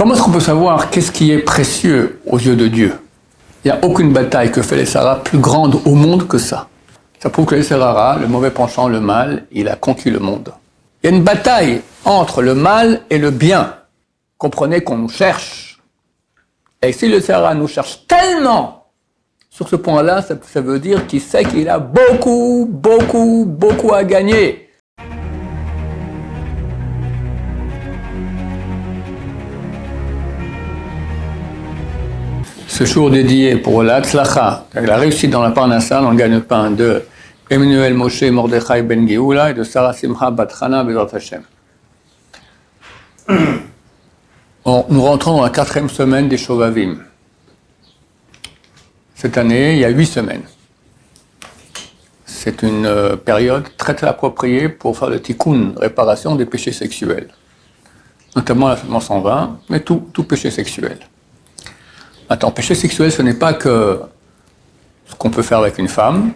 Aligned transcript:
Comment 0.00 0.14
est-ce 0.14 0.22
qu'on 0.22 0.30
peut 0.30 0.40
savoir 0.40 0.88
qu'est-ce 0.88 1.12
qui 1.12 1.30
est 1.30 1.40
précieux 1.40 2.22
aux 2.24 2.38
yeux 2.38 2.56
de 2.56 2.68
Dieu? 2.68 2.94
Il 3.62 3.70
n'y 3.70 3.70
a 3.70 3.84
aucune 3.84 4.14
bataille 4.14 4.50
que 4.50 4.62
fait 4.62 4.76
les 4.76 4.86
Sarah 4.86 5.22
plus 5.22 5.36
grande 5.36 5.78
au 5.84 5.94
monde 5.94 6.26
que 6.26 6.38
ça. 6.38 6.68
Ça 7.18 7.28
prouve 7.28 7.44
que 7.44 7.54
les 7.54 7.62
Sarara, 7.62 8.16
le 8.18 8.26
mauvais 8.26 8.50
penchant, 8.50 8.88
le 8.88 8.98
mal, 8.98 9.44
il 9.52 9.68
a 9.68 9.76
conquis 9.76 10.08
le 10.08 10.18
monde. 10.18 10.54
Il 11.02 11.10
y 11.10 11.12
a 11.12 11.16
une 11.18 11.22
bataille 11.22 11.82
entre 12.06 12.40
le 12.40 12.54
mal 12.54 13.02
et 13.10 13.18
le 13.18 13.30
bien. 13.30 13.74
Comprenez 14.38 14.80
qu'on 14.80 14.96
nous 14.96 15.10
cherche. 15.10 15.82
Et 16.80 16.94
si 16.94 17.06
le 17.06 17.20
Sarah 17.20 17.54
nous 17.54 17.68
cherche 17.68 18.06
tellement 18.08 18.86
sur 19.50 19.68
ce 19.68 19.76
point-là, 19.76 20.22
ça 20.22 20.60
veut 20.62 20.78
dire 20.78 21.06
qu'il 21.08 21.20
sait 21.20 21.44
qu'il 21.44 21.68
a 21.68 21.78
beaucoup, 21.78 22.66
beaucoup, 22.72 23.44
beaucoup 23.46 23.92
à 23.92 24.04
gagner. 24.04 24.69
Ce 32.80 32.86
jour 32.86 33.10
dédié 33.10 33.56
pour 33.56 33.82
la 33.82 34.02
tzlacha, 34.02 34.64
la 34.72 34.96
réussite 34.96 35.30
dans 35.30 35.42
la 35.42 35.50
parnassa, 35.50 36.00
dans 36.00 36.12
le 36.12 36.16
gagne-pain 36.16 36.70
de 36.70 37.02
Emmanuel 37.50 37.92
Moshe 37.92 38.22
Mordechai 38.22 38.80
Ben 38.80 39.06
Geoula 39.06 39.50
et 39.50 39.54
de 39.54 39.64
Sarah 39.64 39.92
Simcha 39.92 40.30
Batrana 40.30 40.82
Bezrat 40.82 41.08
Hashem. 41.12 41.42
nous 44.64 45.02
rentrons 45.02 45.36
dans 45.36 45.42
la 45.42 45.50
quatrième 45.50 45.90
semaine 45.90 46.30
des 46.30 46.38
Shovavim. 46.38 46.96
Cette 49.14 49.36
année, 49.36 49.74
il 49.74 49.80
y 49.80 49.84
a 49.84 49.90
huit 49.90 50.06
semaines. 50.06 50.44
C'est 52.24 52.62
une 52.62 52.86
euh, 52.86 53.14
période 53.14 53.66
très 53.76 53.94
très 53.94 54.06
appropriée 54.06 54.70
pour 54.70 54.96
faire 54.96 55.10
le 55.10 55.20
tikkun, 55.20 55.74
réparation 55.76 56.34
des 56.34 56.46
péchés 56.46 56.72
sexuels. 56.72 57.28
Notamment 58.34 58.68
la 58.68 58.78
semence 58.78 59.04
120, 59.04 59.58
mais 59.68 59.80
tout, 59.80 60.08
tout 60.14 60.24
péché 60.24 60.50
sexuel. 60.50 60.98
Attends, 62.32 62.52
péché 62.52 62.76
sexuel, 62.76 63.10
ce 63.10 63.22
n'est 63.22 63.34
pas 63.34 63.54
que 63.54 64.00
ce 65.04 65.16
qu'on 65.16 65.30
peut 65.30 65.42
faire 65.42 65.58
avec 65.58 65.78
une 65.78 65.88
femme, 65.88 66.30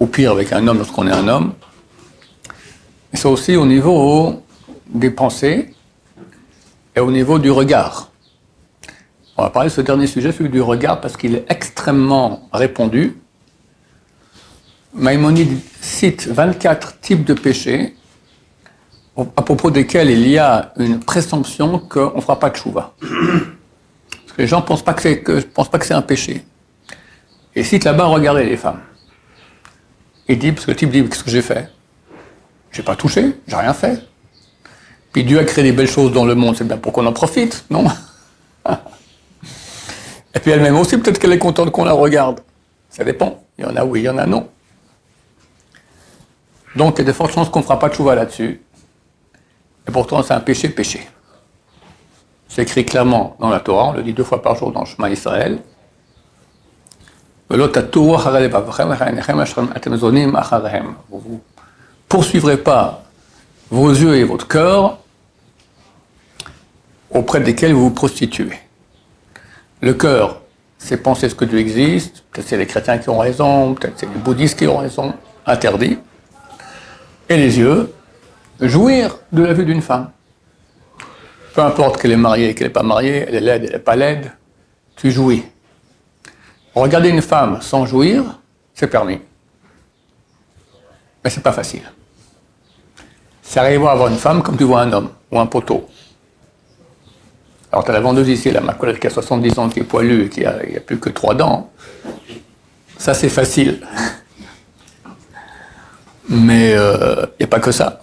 ou 0.00 0.06
pire 0.08 0.32
avec 0.32 0.52
un 0.52 0.66
homme 0.66 0.78
lorsqu'on 0.78 1.06
est 1.06 1.12
un 1.12 1.28
homme, 1.28 1.52
c'est 3.12 3.26
aussi 3.26 3.54
au 3.54 3.64
niveau 3.64 4.42
des 4.88 5.10
pensées 5.10 5.72
et 6.96 6.98
au 6.98 7.12
niveau 7.12 7.38
du 7.38 7.48
regard. 7.52 8.10
On 9.36 9.44
va 9.44 9.50
parler 9.50 9.68
de 9.68 9.74
ce 9.74 9.82
dernier 9.82 10.08
sujet, 10.08 10.32
celui 10.32 10.50
du 10.50 10.60
regard, 10.60 11.00
parce 11.00 11.16
qu'il 11.16 11.36
est 11.36 11.44
extrêmement 11.48 12.48
répandu. 12.52 13.16
Maïmonide 14.94 15.60
cite 15.80 16.26
24 16.26 16.98
types 16.98 17.24
de 17.24 17.34
péchés 17.34 17.94
à 19.16 19.42
propos 19.42 19.70
desquels 19.70 20.10
il 20.10 20.26
y 20.26 20.38
a 20.38 20.72
une 20.76 20.98
présomption 20.98 21.78
qu'on 21.78 22.16
ne 22.16 22.20
fera 22.20 22.40
pas 22.40 22.50
de 22.50 22.56
chouva 22.56 22.94
les 24.38 24.46
gens 24.46 24.60
ne 24.60 24.64
pensent 24.64 24.82
pas 24.82 24.94
que 24.94 25.84
c'est 25.84 25.94
un 25.94 26.02
péché. 26.02 26.44
Et 27.54 27.64
cite 27.64 27.84
là-bas, 27.84 28.04
regardez 28.04 28.44
les 28.44 28.56
femmes. 28.56 28.80
Il 30.28 30.38
dit, 30.38 30.52
parce 30.52 30.64
que 30.66 30.70
le 30.70 30.76
type 30.76 30.90
dit, 30.90 31.04
qu'est-ce 31.04 31.24
que 31.24 31.30
j'ai 31.30 31.42
fait? 31.42 31.68
J'ai 32.70 32.82
pas 32.82 32.96
touché, 32.96 33.36
j'ai 33.46 33.56
rien 33.56 33.74
fait. 33.74 34.02
Puis 35.12 35.24
Dieu 35.24 35.38
a 35.38 35.44
créé 35.44 35.62
des 35.62 35.72
belles 35.72 35.90
choses 35.90 36.12
dans 36.12 36.24
le 36.24 36.34
monde, 36.34 36.56
c'est 36.56 36.66
bien 36.66 36.78
pour 36.78 36.92
qu'on 36.92 37.04
en 37.04 37.12
profite, 37.12 37.64
non? 37.68 37.84
Et 40.34 40.38
puis 40.40 40.50
elle-même 40.50 40.78
aussi, 40.78 40.96
peut-être 40.96 41.18
qu'elle 41.18 41.32
est 41.32 41.38
contente 41.38 41.70
qu'on 41.70 41.84
la 41.84 41.92
regarde. 41.92 42.40
Ça 42.88 43.04
dépend. 43.04 43.42
Il 43.58 43.64
y 43.64 43.68
en 43.68 43.76
a 43.76 43.84
oui, 43.84 44.00
il 44.00 44.04
y 44.04 44.08
en 44.08 44.16
a 44.16 44.24
non. 44.24 44.48
Donc 46.74 46.94
il 46.96 47.00
y 47.00 47.02
a 47.02 47.04
de 47.08 47.12
fortes 47.12 47.34
chances 47.34 47.50
qu'on 47.50 47.58
ne 47.58 47.64
fera 47.64 47.78
pas 47.78 47.90
de 47.90 47.94
chouva 47.94 48.14
là-dessus. 48.14 48.62
Et 49.86 49.90
pourtant, 49.90 50.22
c'est 50.22 50.32
un 50.32 50.40
péché, 50.40 50.70
péché. 50.70 51.06
C'est 52.54 52.60
écrit 52.60 52.84
clairement 52.84 53.34
dans 53.40 53.48
la 53.48 53.60
Torah, 53.60 53.84
on 53.84 53.92
le 53.92 54.02
dit 54.02 54.12
deux 54.12 54.24
fois 54.24 54.42
par 54.42 54.56
jour 54.56 54.72
dans 54.72 54.80
le 54.80 54.86
Shema 54.86 55.08
Israël. 55.08 55.58
Vous 57.48 57.56
ne 57.56 57.68
poursuivrez 62.10 62.58
pas 62.58 63.04
vos 63.70 63.88
yeux 63.88 64.16
et 64.16 64.24
votre 64.24 64.46
cœur 64.46 64.98
auprès 67.10 67.40
desquels 67.40 67.72
vous 67.72 67.84
vous 67.84 67.90
prostituez. 67.90 68.52
Le 69.80 69.94
cœur, 69.94 70.42
c'est 70.76 70.98
penser 70.98 71.30
ce 71.30 71.34
que 71.34 71.46
Dieu 71.46 71.58
existe, 71.58 72.22
peut-être 72.32 72.48
c'est 72.48 72.58
les 72.58 72.66
chrétiens 72.66 72.98
qui 72.98 73.08
ont 73.08 73.18
raison, 73.18 73.72
peut-être 73.72 73.94
c'est 73.96 74.12
les 74.12 74.20
bouddhistes 74.20 74.58
qui 74.58 74.66
ont 74.66 74.76
raison, 74.76 75.14
interdit. 75.46 75.96
Et 77.30 77.38
les 77.38 77.58
yeux, 77.58 77.90
jouir 78.60 79.16
de 79.32 79.42
la 79.42 79.54
vue 79.54 79.64
d'une 79.64 79.80
femme. 79.80 80.10
Peu 81.54 81.60
importe 81.60 82.00
qu'elle 82.00 82.12
est 82.12 82.16
mariée, 82.16 82.54
qu'elle 82.54 82.68
n'est 82.68 82.72
pas 82.72 82.82
mariée, 82.82 83.26
elle 83.28 83.34
est 83.34 83.40
laide, 83.40 83.64
elle 83.66 83.72
n'est 83.72 83.78
pas 83.78 83.96
laide, 83.96 84.32
tu 84.96 85.10
jouis. 85.10 85.44
Regarder 86.74 87.10
une 87.10 87.22
femme 87.22 87.60
sans 87.60 87.84
jouir, 87.84 88.24
c'est 88.72 88.86
permis. 88.86 89.20
Mais 91.22 91.30
c'est 91.30 91.42
pas 91.42 91.52
facile. 91.52 91.82
C'est 93.42 93.60
arrivé 93.60 93.86
à 93.86 93.94
voir 93.94 94.08
une 94.08 94.16
femme 94.16 94.42
comme 94.42 94.56
tu 94.56 94.64
vois 94.64 94.80
un 94.80 94.92
homme 94.92 95.10
ou 95.30 95.38
un 95.38 95.46
poteau. 95.46 95.88
Alors, 97.70 97.84
tu 97.84 97.90
as 97.90 97.94
la 97.94 98.00
vendeuse 98.00 98.28
ici, 98.28 98.50
là, 98.50 98.60
ma 98.60 98.74
collègue 98.74 98.98
qui 98.98 99.06
a 99.06 99.10
70 99.10 99.58
ans, 99.58 99.68
qui 99.68 99.80
est 99.80 99.84
poilue 99.84 100.26
et 100.26 100.28
qui 100.28 100.44
a, 100.44 100.56
a 100.56 100.80
plus 100.80 100.98
que 100.98 101.10
trois 101.10 101.34
dents. 101.34 101.70
Ça, 102.98 103.14
c'est 103.14 103.28
facile. 103.30 103.86
Mais 106.28 106.70
il 106.70 106.76
euh, 106.76 107.26
n'y 107.40 107.44
a 107.44 107.46
pas 107.46 107.60
que 107.60 107.72
ça. 107.72 108.00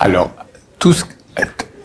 Alors, 0.00 0.30
tout 0.78 0.92
ce... 0.92 1.04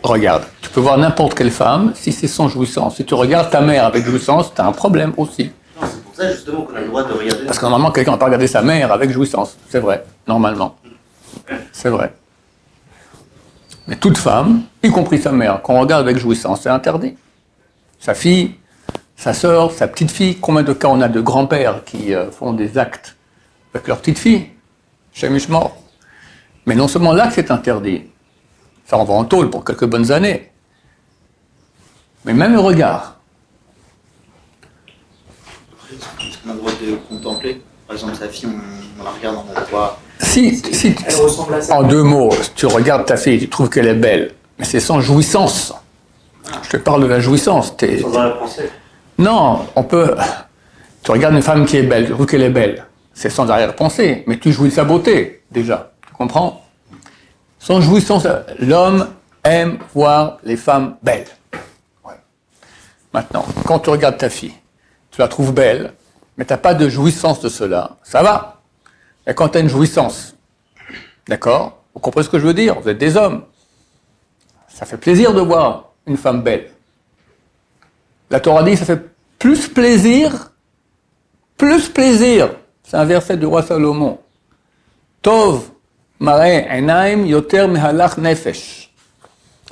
Regarde, 0.02 0.44
tu 0.60 0.68
peux 0.68 0.80
voir 0.80 0.98
n'importe 0.98 1.34
quelle 1.34 1.50
femme, 1.50 1.92
si 1.94 2.12
c'est 2.12 2.28
sans 2.28 2.48
jouissance. 2.48 2.96
Si 2.96 3.06
tu 3.06 3.14
regardes 3.14 3.50
ta 3.50 3.62
mère 3.62 3.86
avec 3.86 4.04
jouissance, 4.04 4.52
tu 4.54 4.60
as 4.60 4.66
un 4.66 4.72
problème 4.72 5.14
aussi. 5.16 5.50
Non, 5.80 5.86
c'est 5.86 6.02
pour 6.04 6.14
ça 6.14 6.30
justement 6.30 6.62
qu'on 6.62 6.76
a 6.76 6.80
le 6.80 6.88
droit 6.88 7.04
de 7.04 7.12
regarder. 7.14 7.46
Parce 7.46 7.58
que 7.58 7.64
normalement, 7.64 7.90
quelqu'un 7.90 8.10
n'a 8.10 8.18
pas 8.18 8.26
regardé 8.26 8.46
sa 8.46 8.60
mère 8.60 8.92
avec 8.92 9.10
jouissance. 9.10 9.56
C'est 9.70 9.78
vrai, 9.78 10.04
normalement. 10.28 10.76
C'est 11.72 11.88
vrai. 11.88 12.12
Mais 13.86 13.96
toute 13.96 14.18
femme, 14.18 14.64
y 14.82 14.90
compris 14.90 15.22
sa 15.22 15.32
mère, 15.32 15.62
qu'on 15.62 15.80
regarde 15.80 16.02
avec 16.02 16.18
jouissance, 16.18 16.60
c'est 16.62 16.68
interdit. 16.68 17.16
Sa 17.98 18.12
fille, 18.12 18.56
sa 19.16 19.32
sœur, 19.32 19.72
sa 19.72 19.88
petite 19.88 20.10
fille, 20.10 20.36
combien 20.36 20.62
de 20.62 20.74
cas 20.74 20.88
on 20.88 21.00
a 21.00 21.08
de 21.08 21.20
grands-pères 21.22 21.82
qui 21.84 22.14
euh, 22.14 22.30
font 22.30 22.52
des 22.52 22.76
actes 22.76 23.16
avec 23.72 23.88
leur 23.88 23.98
petite 23.98 24.18
fille? 24.18 24.48
Chez 25.14 25.30
mort. 25.48 25.78
Mais 26.66 26.74
non 26.74 26.88
seulement 26.88 27.12
là 27.12 27.30
c'est 27.30 27.50
interdit, 27.50 28.02
ça 28.86 28.96
va 28.96 29.12
en 29.12 29.24
tôle 29.24 29.50
pour 29.50 29.64
quelques 29.64 29.86
bonnes 29.86 30.10
années, 30.12 30.50
mais 32.24 32.32
même 32.32 32.52
le 32.52 32.60
regard. 32.60 33.18
Est-ce 35.90 36.38
qu'on 36.38 36.50
a 36.50 36.52
le 36.54 36.58
droit 36.58 36.72
de 36.72 36.96
contempler? 37.08 37.62
Par 37.86 37.96
exemple, 37.96 38.14
sa 38.14 38.28
fille, 38.28 38.48
on, 38.98 39.04
la 39.04 39.10
regarde, 39.10 39.36
on 39.48 39.54
la 39.54 39.60
voit. 39.60 39.98
Si, 40.20 40.56
si, 40.56 40.94
elle 41.06 41.14
ressemble 41.14 41.54
à 41.54 41.60
ça. 41.60 41.76
En 41.76 41.82
deux 41.82 42.02
mots, 42.02 42.32
tu 42.54 42.66
regardes 42.66 43.04
ta 43.04 43.16
fille, 43.16 43.38
tu 43.38 43.48
trouves 43.48 43.68
qu'elle 43.68 43.88
est 43.88 43.94
belle, 43.94 44.32
mais 44.58 44.64
c'est 44.64 44.80
sans 44.80 45.00
jouissance. 45.00 45.74
Je 46.62 46.70
te 46.70 46.76
parle 46.78 47.02
de 47.02 47.06
la 47.06 47.20
jouissance. 47.20 47.74
Sans 47.78 48.22
la 48.22 48.30
pensée. 48.30 48.70
Non, 49.18 49.66
on 49.76 49.82
peut. 49.82 50.14
Tu 51.02 51.10
regardes 51.10 51.34
une 51.34 51.42
femme 51.42 51.66
qui 51.66 51.76
est 51.76 51.82
belle, 51.82 52.06
tu 52.06 52.12
trouves 52.12 52.26
qu'elle 52.26 52.42
est 52.42 52.50
belle. 52.50 52.86
C'est 53.12 53.30
sans 53.30 53.48
arrière-pensée, 53.50 54.24
mais 54.26 54.38
tu 54.38 54.50
jouis 54.50 54.70
de 54.70 54.74
sa 54.74 54.84
beauté, 54.84 55.42
déjà. 55.50 55.92
Comprends? 56.16 56.64
Sans 57.58 57.80
jouissance, 57.80 58.26
l'homme 58.58 59.08
aime 59.42 59.78
voir 59.94 60.38
les 60.44 60.56
femmes 60.56 60.96
belles. 61.02 61.26
Maintenant, 63.12 63.44
quand 63.66 63.78
tu 63.80 63.90
regardes 63.90 64.18
ta 64.18 64.28
fille, 64.28 64.54
tu 65.10 65.20
la 65.20 65.28
trouves 65.28 65.52
belle, 65.52 65.94
mais 66.36 66.44
tu 66.44 66.52
n'as 66.52 66.58
pas 66.58 66.74
de 66.74 66.88
jouissance 66.88 67.40
de 67.40 67.48
cela, 67.48 67.96
ça 68.02 68.22
va. 68.22 68.62
Et 69.26 69.34
quand 69.34 69.50
tu 69.50 69.58
as 69.58 69.60
une 69.60 69.68
jouissance, 69.68 70.34
d'accord? 71.28 71.78
Vous 71.94 72.00
comprenez 72.00 72.24
ce 72.24 72.30
que 72.30 72.38
je 72.38 72.46
veux 72.46 72.54
dire? 72.54 72.80
Vous 72.80 72.88
êtes 72.88 72.98
des 72.98 73.16
hommes. 73.16 73.44
Ça 74.68 74.84
fait 74.84 74.96
plaisir 74.96 75.32
de 75.32 75.40
voir 75.40 75.92
une 76.06 76.16
femme 76.16 76.42
belle. 76.42 76.70
La 78.30 78.40
Torah 78.40 78.64
dit 78.64 78.76
ça 78.76 78.84
fait 78.84 79.00
plus 79.38 79.68
plaisir, 79.68 80.50
plus 81.56 81.88
plaisir. 81.88 82.50
C'est 82.82 82.96
un 82.96 83.04
verset 83.04 83.36
du 83.36 83.46
roi 83.46 83.62
Salomon. 83.62 84.18
Tov 85.22 85.70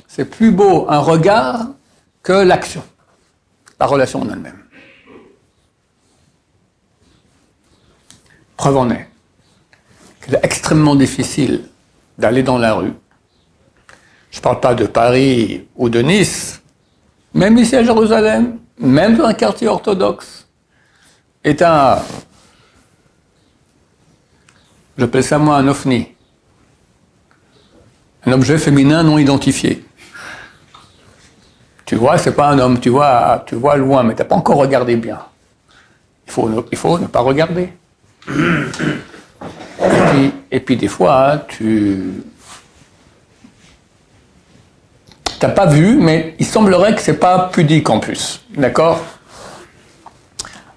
C'est 0.07 0.25
plus 0.25 0.51
beau 0.51 0.85
un 0.89 0.99
regard 0.99 1.67
que 2.21 2.33
l'action, 2.33 2.83
la 3.79 3.85
relation 3.85 4.21
en 4.21 4.29
elle-même. 4.29 4.63
Preuve 8.57 8.77
en 8.77 8.89
est 8.91 9.09
qu'il 10.23 10.35
est 10.35 10.39
extrêmement 10.43 10.95
difficile 10.95 11.65
d'aller 12.17 12.43
dans 12.43 12.57
la 12.57 12.75
rue. 12.75 12.93
Je 14.31 14.37
ne 14.39 14.41
parle 14.43 14.59
pas 14.59 14.73
de 14.73 14.85
Paris 14.85 15.67
ou 15.75 15.89
de 15.89 16.01
Nice, 16.01 16.61
même 17.33 17.57
ici 17.57 17.75
à 17.75 17.83
Jérusalem, 17.83 18.59
même 18.77 19.17
dans 19.17 19.25
un 19.25 19.33
quartier 19.33 19.67
orthodoxe, 19.67 20.47
est 21.43 21.61
un, 21.61 21.99
j'appelle 24.97 25.23
ça 25.23 25.37
moi 25.37 25.57
un 25.57 25.67
ovni. 25.67 26.12
Un 28.25 28.31
objet 28.31 28.57
féminin 28.57 29.03
non 29.03 29.17
identifié. 29.17 29.83
Tu 31.85 31.95
vois, 31.95 32.17
c'est 32.17 32.31
pas 32.33 32.47
un 32.47 32.59
homme, 32.59 32.79
tu 32.79 32.89
vois, 32.89 33.43
tu 33.45 33.55
vois 33.55 33.75
loin, 33.75 34.03
mais 34.03 34.15
tu 34.15 34.21
n'as 34.21 34.27
pas 34.27 34.35
encore 34.35 34.57
regardé 34.57 34.95
bien. 34.95 35.19
Il 36.25 36.31
faut 36.31 36.47
ne, 36.49 37.05
pas 37.07 37.19
regarder. 37.19 37.73
Et 40.51 40.59
puis, 40.59 40.77
des 40.77 40.87
fois, 40.87 41.43
tu 41.49 42.23
n'as 45.41 45.49
pas 45.49 45.65
vu, 45.65 45.97
mais 45.97 46.35
il 46.39 46.45
semblerait 46.45 46.95
que 46.95 47.01
c'est 47.01 47.19
pas 47.19 47.49
pudique 47.51 47.89
en 47.89 47.99
plus. 47.99 48.41
D'accord? 48.55 49.01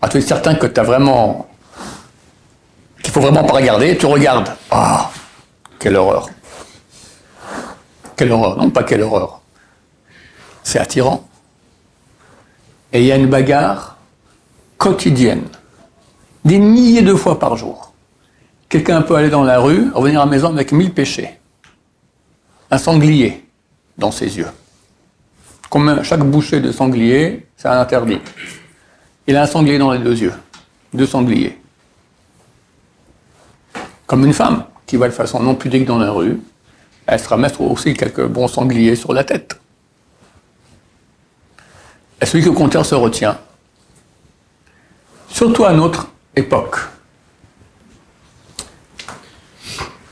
Ah, 0.03 0.09
Tu 0.09 0.19
es 0.19 0.21
certain 0.21 0.57
que 0.57 0.67
tu 0.67 0.81
as 0.81 0.83
vraiment. 0.83 1.49
qu'il 3.03 3.13
faut 3.13 3.21
vraiment 3.21 3.45
pas 3.45 3.55
regarder, 3.55 3.97
tu 3.97 4.07
regardes. 4.07 4.49
Ah, 4.71 5.11
quelle 5.79 5.97
horreur. 5.97 6.29
Quelle 8.17 8.33
horreur, 8.33 8.57
non 8.57 8.71
pas 8.71 8.83
quelle 8.83 9.03
horreur. 9.03 9.43
C'est 10.63 10.79
attirant. 10.79 11.29
Et 12.93 13.01
il 13.01 13.07
y 13.07 13.13
a 13.13 13.17
une 13.17 13.27
bagarre 13.27 13.99
quotidienne, 14.79 15.45
des 16.45 16.59
milliers 16.59 17.03
de 17.03 17.15
fois 17.15 17.39
par 17.39 17.57
jour. 17.57 17.93
Quelqu'un 18.69 19.03
peut 19.03 19.15
aller 19.15 19.31
dans 19.31 19.45
la 19.45 19.61
rue, 19.61 19.91
revenir 19.93 20.21
à 20.21 20.25
la 20.25 20.31
maison 20.31 20.53
avec 20.53 20.73
mille 20.73 20.93
péchés. 20.93 21.39
Un 22.71 22.79
sanglier 22.79 23.45
dans 23.97 24.11
ses 24.11 24.39
yeux. 24.39 24.49
Comme 25.71 26.03
chaque 26.03 26.25
bouchée 26.25 26.61
de 26.61 26.73
sanglier, 26.73 27.47
c'est 27.57 27.69
un 27.69 27.81
interdit. 27.81 28.21
Il 29.27 29.37
a 29.37 29.43
un 29.43 29.47
sanglier 29.47 29.79
dans 29.79 29.93
les 29.93 29.99
deux 29.99 30.17
yeux. 30.17 30.33
Deux 30.95 31.07
sangliers. 31.07 31.59
Comme 34.07 34.25
une 34.25 34.33
femme 34.33 34.65
qui 34.87 34.97
va 34.97 35.09
de 35.09 35.13
façon 35.13 35.41
non 35.41 35.55
pudique 35.55 35.85
dans 35.85 35.99
la 35.99 36.11
rue, 36.11 36.41
elle 37.07 37.21
sera 37.21 37.37
mettre 37.37 37.61
aussi 37.61 37.95
quelques 37.95 38.27
bons 38.27 38.49
sangliers 38.49 38.97
sur 38.97 39.13
la 39.13 39.25
tête. 39.25 39.59
Et 42.21 42.27
celui 42.27 42.45
qui 42.45 42.53
contraire 42.53 42.85
se 42.85 42.95
retient, 42.95 43.39
surtout 45.29 45.65
à 45.65 45.73
notre 45.73 46.09
époque. 46.35 46.77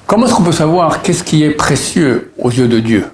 Comment 0.06 0.26
est-ce 0.26 0.34
qu'on 0.34 0.44
peut 0.44 0.52
savoir 0.52 1.02
qu'est-ce 1.02 1.24
qui 1.24 1.42
est 1.42 1.50
précieux 1.50 2.32
aux 2.38 2.50
yeux 2.50 2.68
de 2.68 2.78
Dieu? 2.78 3.10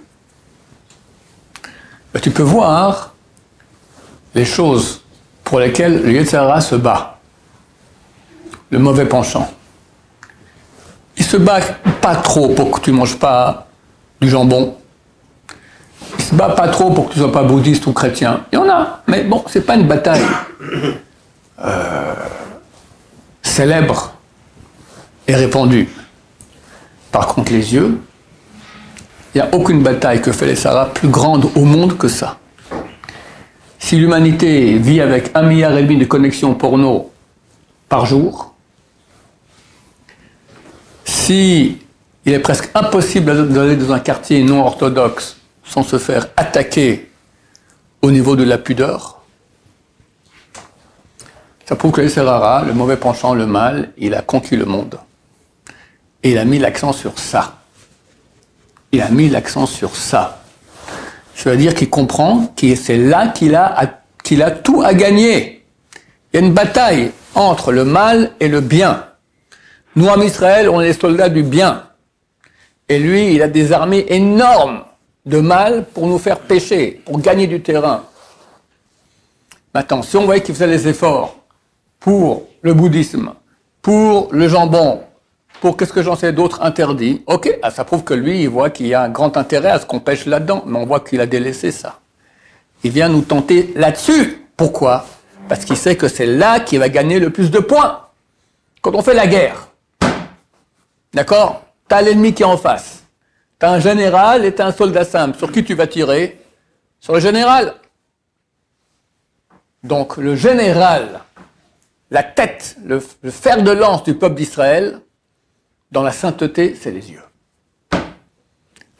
Ben, 2.12 2.20
Tu 2.20 2.30
peux 2.30 2.42
voir 2.42 3.14
les 4.34 4.44
choses 4.44 5.02
pour 5.44 5.60
lesquelles 5.60 6.02
le 6.02 6.12
Yetzara 6.12 6.60
se 6.60 6.74
bat, 6.74 7.18
le 8.70 8.78
mauvais 8.78 9.06
penchant. 9.06 9.50
Il 11.16 11.24
se 11.24 11.36
bat 11.36 11.60
pas 12.02 12.16
trop 12.16 12.48
pour 12.48 12.72
que 12.72 12.80
tu 12.80 12.92
ne 12.92 12.96
manges 12.96 13.18
pas 13.18 13.69
du 14.20 14.28
jambon. 14.28 14.76
Il 16.19 16.25
se 16.25 16.34
bat 16.34 16.50
pas 16.50 16.69
trop 16.69 16.90
pour 16.90 17.08
que 17.08 17.14
tu 17.14 17.19
sois 17.19 17.32
pas 17.32 17.43
bouddhiste 17.43 17.87
ou 17.87 17.93
chrétien. 17.93 18.44
Il 18.52 18.56
y 18.56 18.58
en 18.58 18.69
a, 18.69 19.02
mais 19.06 19.25
bon, 19.25 19.44
c'est 19.49 19.64
pas 19.64 19.76
une 19.76 19.87
bataille 19.87 20.25
euh, 21.64 22.14
célèbre 23.43 24.14
et 25.26 25.34
répandue. 25.34 25.88
Par 27.12 27.28
contre, 27.28 27.52
les 27.52 27.75
yeux, 27.75 28.00
il 29.34 29.38
n'y 29.38 29.43
a 29.43 29.49
aucune 29.55 29.82
bataille 29.82 30.20
que 30.20 30.32
fait 30.32 30.46
les 30.46 30.56
Sarah 30.56 30.87
plus 30.87 31.08
grande 31.08 31.49
au 31.55 31.64
monde 31.64 31.96
que 31.96 32.08
ça. 32.08 32.38
Si 33.78 33.96
l'humanité 33.96 34.76
vit 34.78 35.00
avec 35.00 35.31
un 35.34 35.43
milliard 35.43 35.76
et 35.76 35.82
demi 35.82 35.96
de 35.96 36.05
connexions 36.05 36.55
porno 36.55 37.11
par 37.88 38.06
jour, 38.06 38.55
si 41.05 41.78
il 42.25 42.32
est 42.32 42.40
presque 42.40 42.70
impossible 42.75 43.49
d'aller 43.49 43.76
dans 43.76 43.93
un 43.93 44.00
quartier 44.00 44.43
non 44.43 44.64
orthodoxe 44.64 45.37
sans 45.64 45.82
se 45.82 45.99
faire 45.99 46.28
attaquer 46.37 47.11
au 48.02 48.11
niveau 48.11 48.37
de 48.37 48.44
la 48.44 48.58
pudeur, 48.58 49.20
ça 51.70 51.76
prouve 51.76 51.93
que 51.93 52.08
Serrara, 52.08 52.64
le 52.64 52.75
mauvais 52.75 52.96
penchant, 52.96 53.32
le 53.32 53.46
mal, 53.46 53.93
il 53.96 54.14
a 54.14 54.22
conquis 54.22 54.56
le 54.56 54.64
monde. 54.64 54.99
Et 56.25 56.32
il 56.32 56.38
a 56.38 56.44
mis 56.44 56.58
l'accent 56.58 56.93
sur 56.93 57.17
ça. 57.17 57.58
Il 58.90 59.00
a 59.00 59.08
mis 59.08 59.28
l'accent 59.28 59.66
sur 59.66 59.94
ça. 59.94 60.43
Ça 61.37 61.50
veut 61.50 61.56
dire 61.56 61.76
qu'il 61.76 61.88
comprend 61.88 62.52
que 62.56 62.75
c'est 62.75 62.96
là 62.96 63.28
qu'il 63.28 63.55
a, 63.55 64.00
qu'il 64.25 64.43
a 64.43 64.50
tout 64.50 64.82
à 64.82 64.94
gagner. 64.94 65.64
Il 66.32 66.40
y 66.40 66.43
a 66.43 66.46
une 66.46 66.52
bataille 66.52 67.12
entre 67.37 67.70
le 67.70 67.84
mal 67.84 68.32
et 68.40 68.49
le 68.49 68.61
bien. 68.61 69.06
Nous, 69.94 70.08
en 70.08 70.20
Israël, 70.20 70.69
on 70.69 70.81
est 70.81 70.88
les 70.88 70.93
soldats 70.93 71.28
du 71.28 71.44
bien. 71.44 71.84
Et 72.90 72.98
lui, 72.98 73.34
il 73.34 73.40
a 73.40 73.46
des 73.46 73.72
armées 73.72 74.04
énormes 74.08 74.82
de 75.25 75.38
mal 75.38 75.87
pour 75.94 76.08
nous 76.08 76.19
faire 76.19 76.40
pécher, 76.40 77.00
pour 77.04 77.20
gagner 77.20 77.46
du 77.46 77.62
terrain. 77.62 78.02
Maintenant, 79.72 80.02
si 80.02 80.16
on 80.16 80.25
voyait 80.25 80.42
qu'il 80.42 80.56
faisait 80.56 80.66
des 80.66 80.88
efforts 80.88 81.37
pour 82.00 82.48
le 82.62 82.75
bouddhisme, 82.75 83.32
pour 83.81 84.28
le 84.32 84.48
jambon, 84.48 85.02
pour 85.60 85.76
qu'est-ce 85.76 85.92
que 85.92 86.02
j'en 86.02 86.16
sais 86.16 86.32
d'autres 86.32 86.62
interdits, 86.62 87.22
ok, 87.26 87.60
ah, 87.62 87.70
ça 87.70 87.84
prouve 87.84 88.02
que 88.02 88.12
lui, 88.12 88.42
il 88.42 88.48
voit 88.48 88.70
qu'il 88.70 88.88
y 88.88 88.94
a 88.94 89.02
un 89.02 89.08
grand 89.08 89.37
intérêt 89.37 89.70
à 89.70 89.78
ce 89.78 89.87
qu'on 89.87 90.00
pêche 90.00 90.26
là-dedans, 90.26 90.64
mais 90.66 90.76
on 90.76 90.84
voit 90.84 90.98
qu'il 90.98 91.20
a 91.20 91.26
délaissé 91.26 91.70
ça. 91.70 92.00
Il 92.82 92.90
vient 92.90 93.08
nous 93.08 93.22
tenter 93.22 93.72
là-dessus. 93.76 94.48
Pourquoi? 94.56 95.06
Parce 95.48 95.64
qu'il 95.64 95.76
sait 95.76 95.94
que 95.94 96.08
c'est 96.08 96.26
là 96.26 96.58
qu'il 96.58 96.81
va 96.81 96.88
gagner 96.88 97.20
le 97.20 97.31
plus 97.31 97.52
de 97.52 97.60
points. 97.60 98.06
Quand 98.82 98.96
on 98.96 99.02
fait 99.02 99.14
la 99.14 99.28
guerre, 99.28 99.69
d'accord? 101.14 101.62
T'as 101.90 102.02
l'ennemi 102.02 102.32
qui 102.32 102.44
est 102.44 102.46
en 102.46 102.56
face. 102.56 103.02
T'as 103.58 103.72
un 103.72 103.81
général 103.81 104.44
et 104.44 104.54
t'as 104.54 104.66
un 104.69 104.72
soldat 104.72 105.04
simple. 105.04 105.37
Sur 105.37 105.50
qui 105.50 105.64
tu 105.64 105.75
vas 105.75 105.88
tirer? 105.88 106.40
Sur 107.00 107.14
le 107.14 107.19
général. 107.19 107.75
Donc 109.82 110.16
le 110.16 110.37
général, 110.37 111.20
la 112.12 112.22
tête, 112.22 112.76
le 112.84 113.00
fer 113.00 113.64
de 113.64 113.72
lance 113.72 114.04
du 114.04 114.14
peuple 114.14 114.37
d'Israël, 114.37 115.00
dans 115.90 116.04
la 116.04 116.12
sainteté, 116.12 116.76
c'est 116.81 116.92
les 116.92 117.10
yeux. 117.10 117.25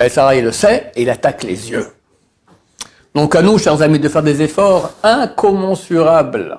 Et 0.00 0.08
Sarah, 0.08 0.34
il 0.34 0.42
le 0.42 0.50
sait, 0.50 0.90
et 0.96 1.02
il 1.02 1.10
attaque 1.10 1.44
les 1.44 1.70
yeux. 1.70 1.92
Donc 3.14 3.37
à 3.37 3.42
nous, 3.42 3.56
chers 3.58 3.81
amis, 3.82 4.00
de 4.00 4.08
faire 4.08 4.25
des 4.25 4.42
efforts 4.42 4.94
incommensurables. 5.04 6.58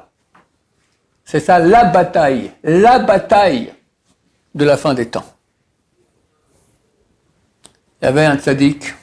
C'est 1.26 1.42
ça 1.42 1.60
la 1.60 1.84
bataille, 1.84 2.54
la 2.64 3.00
bataille 3.00 3.74
de 4.56 4.64
la 4.64 4.78
fin 4.78 4.94
des 4.94 5.10
temps. 5.10 5.26
Il 8.02 8.06
y 8.06 8.08
avait 8.08 8.26
un 8.26 8.38
tzaddik 8.38 8.94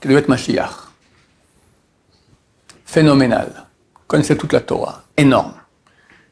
qui 0.00 0.08
devait 0.08 0.20
être 0.20 0.28
Mashiach. 0.28 0.88
Phénoménal. 2.84 3.66
Il 4.02 4.06
connaissait 4.06 4.36
toute 4.36 4.52
la 4.52 4.60
Torah. 4.60 5.04
Énorme. 5.16 5.54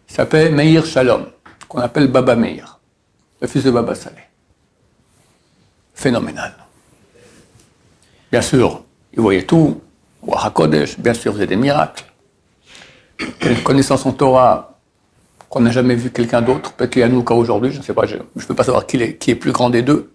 Il 0.09 0.15
s'appelait 0.15 0.51
Meir 0.51 0.85
Shalom, 0.85 1.27
qu'on 1.69 1.79
appelle 1.79 2.09
Baba 2.09 2.35
Meir, 2.35 2.81
le 3.41 3.47
fils 3.47 3.63
de 3.63 3.71
Baba 3.71 3.95
Saleh 3.95 4.31
phénoménal. 6.01 6.55
Bien 8.33 8.41
sûr, 8.41 8.83
il 9.13 9.21
voyait 9.21 9.43
tout, 9.43 9.81
Kodesh, 10.55 10.99
bien 10.99 11.15
sûr, 11.15 11.33
il 11.33 11.35
faisait 11.35 11.47
des 11.47 11.57
miracles. 11.57 12.05
Une 13.43 13.63
connaissance 13.63 14.07
en 14.07 14.13
Torah 14.13 14.79
qu'on 15.51 15.61
n'a 15.61 15.71
jamais 15.71 15.95
vu 15.95 16.11
quelqu'un 16.11 16.41
d'autre, 16.41 16.73
peut-être 16.73 16.91
qu'il 16.91 17.01
y 17.01 17.03
a 17.03 17.09
nous 17.09 17.25
aujourd'hui, 17.29 17.73
je 17.73 17.79
ne 17.79 17.83
sais 17.83 17.93
pas, 17.93 18.07
je 18.07 18.17
ne 18.17 18.43
peux 18.47 18.55
pas 18.55 18.65
savoir 18.65 18.87
qui 18.87 18.97
est, 18.97 19.17
qui 19.17 19.33
est 19.33 19.35
plus 19.35 19.53
grand 19.53 19.69
des 19.69 19.83
deux. 19.83 20.11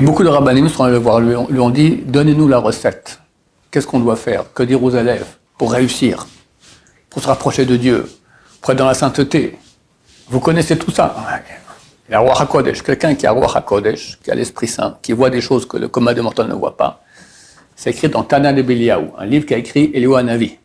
Et 0.00 0.02
beaucoup 0.02 0.24
de 0.24 0.30
rabbinim 0.30 0.66
sont 0.70 0.84
allés 0.84 0.94
le 0.94 0.98
voir, 0.98 1.20
lui, 1.20 1.36
ont 1.36 1.68
dit 1.68 1.96
Donnez-nous 2.06 2.48
la 2.48 2.56
recette. 2.56 3.20
Qu'est-ce 3.70 3.86
qu'on 3.86 4.00
doit 4.00 4.16
faire? 4.16 4.50
Que 4.54 4.62
dire 4.62 4.82
aux 4.82 4.88
élèves 4.88 5.26
pour 5.58 5.72
réussir? 5.72 6.26
Pour 7.10 7.20
se 7.20 7.28
rapprocher 7.28 7.66
de 7.66 7.76
Dieu? 7.76 8.10
Pour 8.62 8.70
être 8.70 8.78
dans 8.78 8.86
la 8.86 8.94
sainteté? 8.94 9.58
Vous 10.30 10.40
connaissez 10.40 10.78
tout 10.78 10.90
ça? 10.90 11.14
La 12.08 12.20
roi 12.20 12.32
HaKodesh, 12.40 12.82
quelqu'un 12.82 13.14
qui 13.14 13.26
a 13.26 13.32
roi 13.32 13.54
HaKodesh, 13.54 14.18
qui 14.22 14.30
a 14.30 14.34
l'Esprit 14.34 14.68
Saint, 14.68 14.96
qui 15.02 15.12
voit 15.12 15.28
des 15.28 15.42
choses 15.42 15.68
que 15.68 15.76
le 15.76 15.88
commun 15.88 16.14
de 16.14 16.22
mortel 16.22 16.46
ne 16.46 16.54
voit 16.54 16.78
pas, 16.78 17.02
c'est 17.76 17.90
écrit 17.90 18.08
dans 18.08 18.22
Tana 18.22 18.54
de 18.54 18.62
Beliaou, 18.62 19.10
un 19.18 19.26
livre 19.26 19.44
qu'a 19.44 19.58
écrit 19.58 19.90
Eliyahu 19.92 20.24
Navi. 20.24 20.56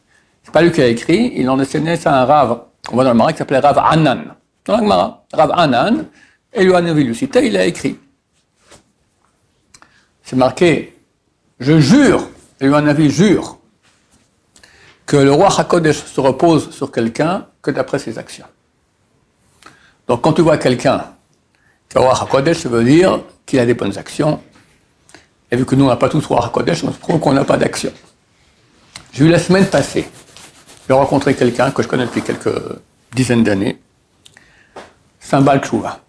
C'est 0.44 0.54
pas 0.54 0.62
lui 0.62 0.72
qui 0.72 0.82
a 0.82 0.88
écrit, 0.88 1.34
il 1.36 1.50
en 1.50 1.60
enseigné 1.60 1.98
ça 1.98 2.14
à 2.14 2.22
un 2.22 2.26
rave, 2.26 2.60
qu'on 2.88 2.96
voit 2.96 3.04
dans 3.04 3.12
le 3.12 3.18
Marais, 3.18 3.34
qui 3.34 3.40
s'appelait 3.40 3.60
Rav 3.60 3.78
Anan. 3.80 4.34
Dans 4.64 4.78
le 4.78 5.38
Rav 5.38 5.52
Anan, 5.58 6.06
Eliyahu 6.54 6.82
Navi 6.82 7.04
lui 7.04 7.16
citait, 7.16 7.46
il 7.48 7.58
a 7.58 7.66
écrit. 7.66 7.98
C'est 10.26 10.36
marqué, 10.36 10.98
je 11.60 11.80
jure, 11.80 12.28
Eliyahu 12.60 12.82
Navi 12.82 13.10
jure, 13.12 13.60
que 15.06 15.18
le 15.18 15.32
roi 15.32 15.50
HaKodesh 15.56 16.04
se 16.04 16.20
repose 16.20 16.72
sur 16.72 16.92
quelqu'un 16.92 17.46
que 17.62 17.70
d'après 17.72 18.00
ses 18.00 18.18
actions. 18.18 18.48
Donc 20.08 20.22
quand 20.22 20.34
tu 20.34 20.42
vois 20.42 20.58
quelqu'un 20.58 21.06
Roi 21.96 22.14
HaKodesh, 22.22 22.58
ça 22.58 22.70
veut 22.70 22.84
dire 22.84 23.22
qu'il 23.46 23.60
a 23.60 23.66
des 23.66 23.74
bonnes 23.74 23.98
actions. 23.98 24.42
Et 25.50 25.56
vu 25.56 25.66
que 25.66 25.76
nous, 25.76 25.86
on 25.86 25.88
n'a 25.88 25.96
pas 25.96 26.10
tous 26.10 26.26
Roi 26.26 26.46
HaKodesh, 26.46 26.84
on 26.84 26.92
se 26.92 26.98
prouve 26.98 27.20
qu'on 27.20 27.32
n'a 27.32 27.46
pas 27.46 27.58
d'action. 27.58 27.94
J'ai 29.14 29.26
eu 29.26 29.30
la 29.30 29.40
semaine 29.40 29.68
passée, 29.68 30.10
j'ai 30.88 30.94
rencontré 30.94 31.36
quelqu'un 31.36 31.72
que 31.72 31.82
je 31.82 31.88
connais 31.88 32.06
depuis 32.06 32.22
quelques 32.22 32.52
dizaines 33.14 33.44
d'années, 33.44 33.80
Sambal 35.20 35.64
Chouva. 35.64 36.02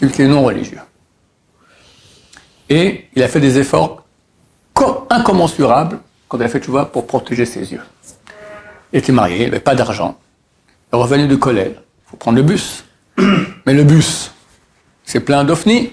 lui 0.00 0.10
qui 0.10 0.22
est 0.22 0.28
non 0.28 0.42
religieux. 0.42 0.80
Et 2.70 3.08
il 3.14 3.22
a 3.22 3.28
fait 3.28 3.40
des 3.40 3.58
efforts 3.58 4.04
incommensurables 5.10 5.98
quand 6.28 6.38
il 6.38 6.44
a 6.44 6.48
fait 6.48 6.64
vois, 6.66 6.90
pour 6.90 7.06
protéger 7.06 7.44
ses 7.44 7.72
yeux. 7.72 7.82
Il 8.92 9.00
était 9.00 9.12
marié, 9.12 9.38
il 9.38 9.44
n'avait 9.46 9.60
pas 9.60 9.74
d'argent. 9.74 10.16
Il 10.92 10.96
revenu 10.96 11.26
de 11.26 11.36
collège, 11.36 11.74
il 11.74 12.10
faut 12.10 12.16
prendre 12.16 12.36
le 12.36 12.44
bus. 12.44 12.84
Mais 13.66 13.74
le 13.74 13.82
bus, 13.82 14.30
c'est 15.04 15.20
plein 15.20 15.44
d'OFNI. 15.44 15.92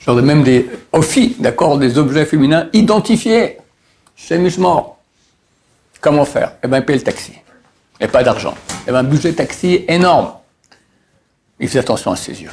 Genre 0.00 0.20
même 0.20 0.42
des 0.42 0.68
OFI, 0.92 1.36
d'accord, 1.38 1.78
des 1.78 1.96
objets 1.96 2.26
féminins 2.26 2.68
identifiés 2.74 3.56
chez 4.14 4.36
Mishmor. 4.36 4.98
Comment 6.02 6.26
faire? 6.26 6.56
Eh 6.62 6.68
bien, 6.68 6.78
il 6.78 6.84
paye 6.84 6.96
le 6.96 7.02
taxi. 7.02 7.32
Et 7.98 8.06
pas 8.06 8.22
d'argent. 8.22 8.54
Eh 8.86 8.90
bien, 8.90 9.00
un 9.00 9.04
budget 9.04 9.32
taxi 9.32 9.86
énorme. 9.88 10.34
Il 11.58 11.68
fait 11.68 11.78
attention 11.78 12.10
à 12.12 12.16
ses 12.16 12.42
yeux. 12.42 12.50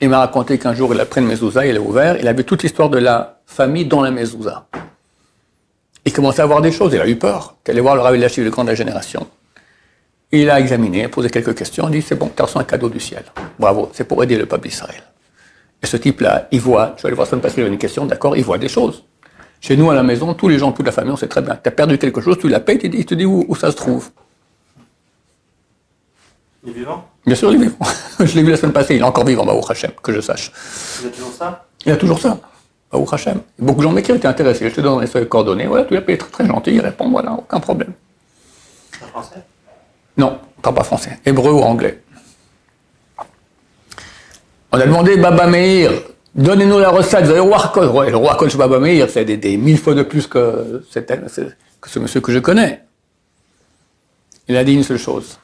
Il 0.00 0.08
m'a 0.08 0.18
raconté 0.18 0.58
qu'un 0.58 0.74
jour, 0.74 0.94
il 0.94 1.00
a 1.00 1.04
pris 1.04 1.20
une 1.20 1.26
mezouza, 1.26 1.66
il 1.66 1.76
a 1.76 1.80
ouvert, 1.80 2.16
il 2.18 2.26
a 2.26 2.32
vu 2.32 2.44
toute 2.44 2.62
l'histoire 2.62 2.88
de 2.88 2.98
la 2.98 3.40
famille 3.44 3.84
dans 3.84 4.00
la 4.00 4.10
mezouza. 4.10 4.66
Il 6.04 6.12
commençait 6.12 6.40
à 6.40 6.46
voir 6.46 6.62
des 6.62 6.72
choses, 6.72 6.94
il 6.94 7.00
a 7.00 7.06
eu 7.06 7.16
peur. 7.16 7.56
Il 7.66 7.72
allait 7.72 7.80
voir 7.80 7.94
le 7.94 8.00
Rav 8.00 8.14
Lachiv, 8.14 8.44
le 8.44 8.50
grand 8.50 8.64
de 8.64 8.70
la 8.70 8.74
génération. 8.74 9.26
Il 10.32 10.48
a 10.48 10.58
examiné, 10.58 11.08
posé 11.08 11.28
quelques 11.28 11.54
questions, 11.54 11.88
il 11.88 12.00
dit 12.00 12.02
c'est 12.02 12.14
bon, 12.14 12.30
tu 12.34 12.40
as 12.40 12.46
reçu 12.46 12.56
un 12.56 12.64
cadeau 12.64 12.88
du 12.88 13.00
ciel. 13.00 13.24
Bravo, 13.58 13.90
c'est 13.92 14.04
pour 14.04 14.22
aider 14.22 14.38
le 14.38 14.46
peuple 14.46 14.68
d'Israël. 14.68 15.02
Et 15.82 15.86
ce 15.86 15.96
type-là, 15.96 16.48
il 16.50 16.60
voit, 16.60 16.94
je 16.96 17.02
vais 17.02 17.08
aller 17.08 17.16
voir 17.16 17.26
ça 17.26 17.36
me 17.36 17.42
passer 17.42 17.62
une 17.62 17.78
question, 17.78 18.06
d'accord, 18.06 18.36
il 18.36 18.44
voit 18.44 18.58
des 18.58 18.68
choses. 18.68 19.04
Chez 19.60 19.76
nous, 19.76 19.90
à 19.90 19.94
la 19.94 20.02
maison, 20.02 20.32
tous 20.32 20.48
les 20.48 20.58
gens, 20.58 20.72
toute 20.72 20.86
la 20.86 20.92
famille, 20.92 21.12
on 21.12 21.16
sait 21.16 21.28
très 21.28 21.42
bien. 21.42 21.58
Tu 21.62 21.68
as 21.68 21.72
perdu 21.72 21.98
quelque 21.98 22.22
chose, 22.22 22.38
tu 22.38 22.48
la 22.48 22.60
payes, 22.60 22.78
il 22.82 23.04
te 23.04 23.14
dit 23.14 23.26
où, 23.26 23.54
ça 23.56 23.70
se 23.70 23.76
trouve. 23.76 24.10
Il 26.62 26.70
est 26.70 26.72
vivant 26.72 27.08
Bien 27.24 27.34
sûr, 27.34 27.52
il 27.52 27.62
est 27.62 27.66
vivant. 27.66 27.78
je 28.20 28.34
l'ai 28.34 28.42
vu 28.42 28.50
la 28.50 28.56
semaine 28.56 28.72
passée, 28.72 28.96
il 28.96 29.00
est 29.00 29.04
encore 29.04 29.24
vivant, 29.24 29.44
Baruch 29.44 29.70
Hashem, 29.70 29.92
que 30.02 30.12
je 30.12 30.20
sache. 30.20 30.52
Il 31.00 31.06
a 31.08 31.10
toujours 31.10 31.32
ça? 31.32 31.66
Il 31.86 31.92
a 31.92 31.96
toujours 31.96 32.18
ça. 32.18 32.38
Baruch 32.92 33.12
Hashem. 33.12 33.40
Beaucoup 33.58 33.78
de 33.78 33.84
gens 33.84 33.92
m'écrivent, 33.92 34.18
tu 34.18 34.26
es 34.26 34.28
intéressé, 34.28 34.68
je 34.68 34.74
te 34.74 34.80
donne 34.80 35.02
les 35.02 35.26
coordonnées. 35.26 35.66
Voilà, 35.66 35.84
tu 35.84 36.00
payé 36.00 36.18
très, 36.18 36.30
très 36.30 36.46
gentil, 36.46 36.72
il 36.72 36.80
répond, 36.80 37.08
voilà, 37.10 37.32
aucun 37.32 37.60
problème. 37.60 37.92
En 39.02 39.06
français? 39.06 39.42
Non, 40.16 40.38
parle 40.60 40.74
pas 40.74 40.84
français. 40.84 41.18
Hébreu 41.24 41.52
ou 41.52 41.60
anglais. 41.60 42.02
On 44.72 44.78
a 44.78 44.86
demandé 44.86 45.16
Baba 45.16 45.46
Meir, 45.46 45.90
donnez-nous 46.34 46.78
la 46.78 46.90
recette. 46.90 47.24
Vous 47.24 47.30
allez 47.30 47.40
voir 47.40 47.72
le 47.76 48.16
roi 48.16 48.36
Koch 48.36 48.56
Baba 48.56 48.78
Meir, 48.78 49.08
c'est 49.08 49.24
des, 49.24 49.56
mille 49.56 49.78
fois 49.78 49.94
de 49.94 50.02
plus 50.02 50.26
que, 50.26 50.84
que 51.80 51.90
ce 51.90 51.98
monsieur 51.98 52.20
que 52.20 52.32
je 52.32 52.38
connais. 52.38 52.82
Il 54.46 54.56
a 54.56 54.62
dit 54.62 54.74
une 54.74 54.84
seule 54.84 54.98
chose. 54.98 55.38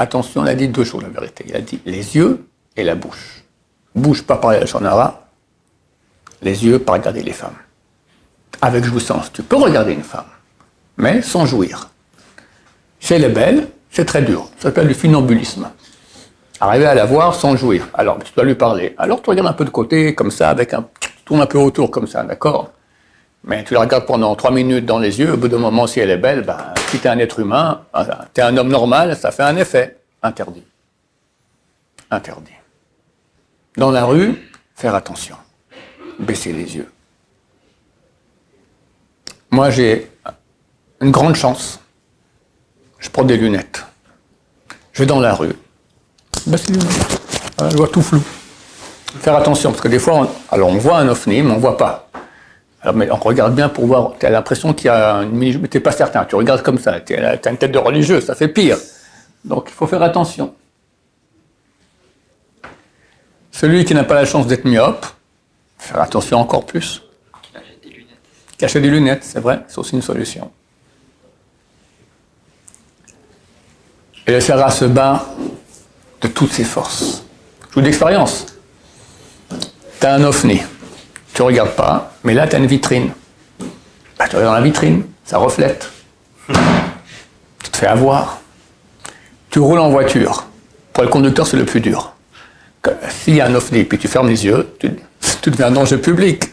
Attention, 0.00 0.46
il 0.46 0.48
a 0.48 0.54
dit 0.54 0.66
deux 0.66 0.84
choses, 0.84 1.02
la 1.02 1.10
vérité. 1.10 1.44
Il 1.46 1.54
a 1.54 1.60
dit 1.60 1.78
les 1.84 2.16
yeux 2.16 2.46
et 2.74 2.84
la 2.84 2.94
bouche. 2.94 3.44
Bouche, 3.94 4.22
pas 4.22 4.38
parler 4.38 4.56
à 4.56 4.60
la 4.60 4.66
chanara. 4.66 5.28
Les 6.40 6.64
yeux, 6.64 6.78
pas 6.78 6.94
regarder 6.94 7.22
les 7.22 7.34
femmes. 7.34 7.58
Avec 8.62 8.82
jouissance. 8.82 9.30
Tu 9.30 9.42
peux 9.42 9.56
regarder 9.56 9.92
une 9.92 10.02
femme, 10.02 10.24
mais 10.96 11.20
sans 11.20 11.44
jouir. 11.44 11.90
Chez 12.98 13.18
les 13.18 13.28
belles, 13.28 13.68
c'est 13.90 14.06
très 14.06 14.22
dur. 14.22 14.48
Ça 14.56 14.68
s'appelle 14.68 14.88
du 14.88 14.94
funambulisme. 14.94 15.70
Arriver 16.60 16.86
à 16.86 16.94
la 16.94 17.04
voir 17.04 17.34
sans 17.34 17.54
jouir. 17.56 17.86
Alors, 17.92 18.18
tu 18.24 18.32
dois 18.34 18.44
lui 18.44 18.54
parler. 18.54 18.94
Alors, 18.96 19.20
tu 19.20 19.28
regardes 19.28 19.48
un 19.48 19.52
peu 19.52 19.66
de 19.66 19.70
côté, 19.70 20.14
comme 20.14 20.30
ça, 20.30 20.48
avec 20.48 20.72
un. 20.72 20.88
tourne 21.26 21.42
un 21.42 21.46
peu 21.46 21.58
autour, 21.58 21.90
comme 21.90 22.06
ça, 22.06 22.22
d'accord? 22.22 22.72
Mais 23.44 23.64
tu 23.64 23.74
la 23.74 23.80
regardes 23.80 24.06
pendant 24.06 24.34
trois 24.34 24.50
minutes 24.50 24.86
dans 24.86 24.98
les 24.98 25.18
yeux. 25.18 25.32
Au 25.32 25.36
bout 25.36 25.48
d'un 25.48 25.58
moment, 25.58 25.86
si 25.86 26.00
elle 26.00 26.10
est 26.10 26.18
belle, 26.18 26.42
ben, 26.42 26.58
si 26.90 26.98
tu 26.98 27.06
es 27.06 27.10
un 27.10 27.18
être 27.18 27.40
humain, 27.40 27.82
tu 28.34 28.40
es 28.40 28.44
un 28.44 28.56
homme 28.56 28.68
normal, 28.68 29.16
ça 29.16 29.30
fait 29.30 29.42
un 29.42 29.56
effet. 29.56 29.98
Interdit. 30.22 30.64
Interdit. 32.10 32.52
Dans 33.76 33.90
la 33.90 34.04
rue, 34.04 34.50
faire 34.74 34.94
attention. 34.94 35.36
Baisser 36.18 36.52
les 36.52 36.76
yeux. 36.76 36.90
Moi, 39.50 39.70
j'ai 39.70 40.10
une 41.00 41.10
grande 41.10 41.34
chance 41.34 41.80
je 43.00 43.08
prends 43.08 43.24
des 43.24 43.36
lunettes. 43.36 43.84
Je 44.92 45.02
vais 45.02 45.06
dans 45.06 45.20
la 45.20 45.34
rue. 45.34 45.54
Ben, 46.46 46.58
je 47.70 47.76
vois 47.76 47.88
tout 47.88 48.02
flou. 48.02 48.22
Faire 49.20 49.34
attention, 49.36 49.70
parce 49.70 49.82
que 49.82 49.88
des 49.88 49.98
fois, 49.98 50.14
on, 50.14 50.28
alors 50.54 50.68
on 50.68 50.76
voit 50.76 50.98
un 50.98 51.08
ovni, 51.08 51.42
mais 51.42 51.50
on 51.50 51.56
ne 51.56 51.60
voit 51.60 51.76
pas. 51.76 52.09
Alors, 52.82 52.94
mais 52.94 53.10
on 53.10 53.16
regarde 53.16 53.54
bien 53.54 53.68
pour 53.68 53.86
voir. 53.86 54.12
Tu 54.18 54.26
as 54.26 54.30
l'impression 54.30 54.72
qu'il 54.72 54.86
y 54.86 54.90
a 54.90 55.16
une 55.16 55.32
mini 55.32 55.58
mais 55.58 55.68
tu 55.68 55.76
n'es 55.76 55.82
pas 55.82 55.92
certain. 55.92 56.24
Tu 56.24 56.34
regardes 56.34 56.62
comme 56.62 56.78
ça. 56.78 57.00
Tu 57.00 57.14
as, 57.14 57.38
une 57.48 57.56
tête 57.58 57.72
de 57.72 57.78
religieux, 57.78 58.20
ça 58.20 58.34
fait 58.34 58.48
pire. 58.48 58.78
Donc 59.44 59.66
il 59.68 59.74
faut 59.74 59.86
faire 59.86 60.02
attention. 60.02 60.54
Celui 63.52 63.84
qui 63.84 63.94
n'a 63.94 64.04
pas 64.04 64.14
la 64.14 64.24
chance 64.24 64.46
d'être 64.46 64.64
myope, 64.64 65.04
faire 65.78 66.00
attention 66.00 66.38
encore 66.38 66.64
plus. 66.64 67.02
Cacher 67.52 67.78
des 67.82 67.90
lunettes. 67.90 68.18
Cacher 68.56 68.80
des 68.80 68.90
lunettes, 68.90 69.24
c'est 69.24 69.40
vrai, 69.40 69.60
c'est 69.68 69.78
aussi 69.78 69.96
une 69.96 70.02
solution. 70.02 70.50
Et 74.26 74.32
le 74.32 74.40
Sarah 74.40 74.70
se 74.70 74.84
bat 74.86 75.26
de 76.20 76.28
toutes 76.28 76.52
ses 76.52 76.64
forces. 76.64 77.24
Je 77.68 77.74
vous 77.74 77.80
d'expérience. 77.82 78.46
Tu 80.00 80.06
as 80.06 80.14
un 80.14 80.24
ovni. 80.24 80.62
Tu 81.40 81.44
regardes 81.44 81.70
pas, 81.70 82.12
mais 82.22 82.34
là, 82.34 82.46
tu 82.46 82.54
as 82.54 82.58
une 82.58 82.66
vitrine. 82.66 83.12
Bah, 84.18 84.28
tu 84.28 84.36
regardes 84.36 84.52
dans 84.52 84.52
la 84.52 84.60
vitrine, 84.60 85.04
ça 85.24 85.38
reflète. 85.38 85.90
Tu 86.48 87.70
te 87.70 87.78
fais 87.78 87.86
avoir. 87.86 88.42
Tu 89.48 89.58
roules 89.58 89.78
en 89.78 89.88
voiture. 89.88 90.46
Pour 90.92 91.02
le 91.02 91.08
conducteur, 91.08 91.46
c'est 91.46 91.56
le 91.56 91.64
plus 91.64 91.80
dur. 91.80 92.12
S'il 93.08 93.36
y 93.36 93.40
a 93.40 93.46
un 93.46 93.54
ovni, 93.54 93.84
puis 93.84 93.96
tu 93.96 94.06
fermes 94.06 94.28
les 94.28 94.44
yeux, 94.44 94.68
tu, 94.80 95.50
deviens 95.50 95.68
un 95.68 95.70
danger 95.70 95.96
public. 95.96 96.44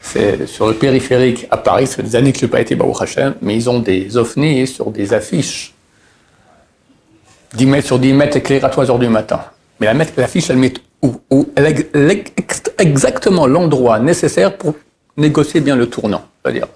C'est 0.00 0.46
sur 0.46 0.66
le 0.66 0.72
périphérique 0.72 1.48
à 1.50 1.58
Paris, 1.58 1.86
ça 1.86 1.96
fait 1.96 2.02
des 2.04 2.16
années 2.16 2.32
que 2.32 2.38
je 2.38 2.46
n'ai 2.46 2.50
pas 2.50 2.62
été 2.62 2.76
Baruch 2.76 3.02
Hashem, 3.02 3.34
mais 3.42 3.56
ils 3.56 3.68
ont 3.68 3.80
des 3.80 4.16
ovnis 4.16 4.66
sur 4.66 4.90
des 4.90 5.12
affiches. 5.12 5.74
10 7.52 7.66
mètres 7.66 7.88
sur 7.88 7.98
10 7.98 8.14
mètres 8.14 8.38
éclairés 8.38 8.64
à 8.64 8.70
3 8.70 8.90
heures 8.90 8.98
du 8.98 9.08
matin. 9.08 9.42
Mais 9.80 9.92
l'affiche, 10.16 10.48
elle 10.48 10.56
met 10.56 10.72
où, 11.02 11.48
elle 11.56 11.66
exactement 12.80 13.46
l'endroit 13.46 13.98
nécessaire 13.98 14.56
pour 14.56 14.74
négocier 15.16 15.60
bien 15.60 15.76
le 15.76 15.88
tournant. 15.88 16.24
C'est-à-dire, 16.42 16.66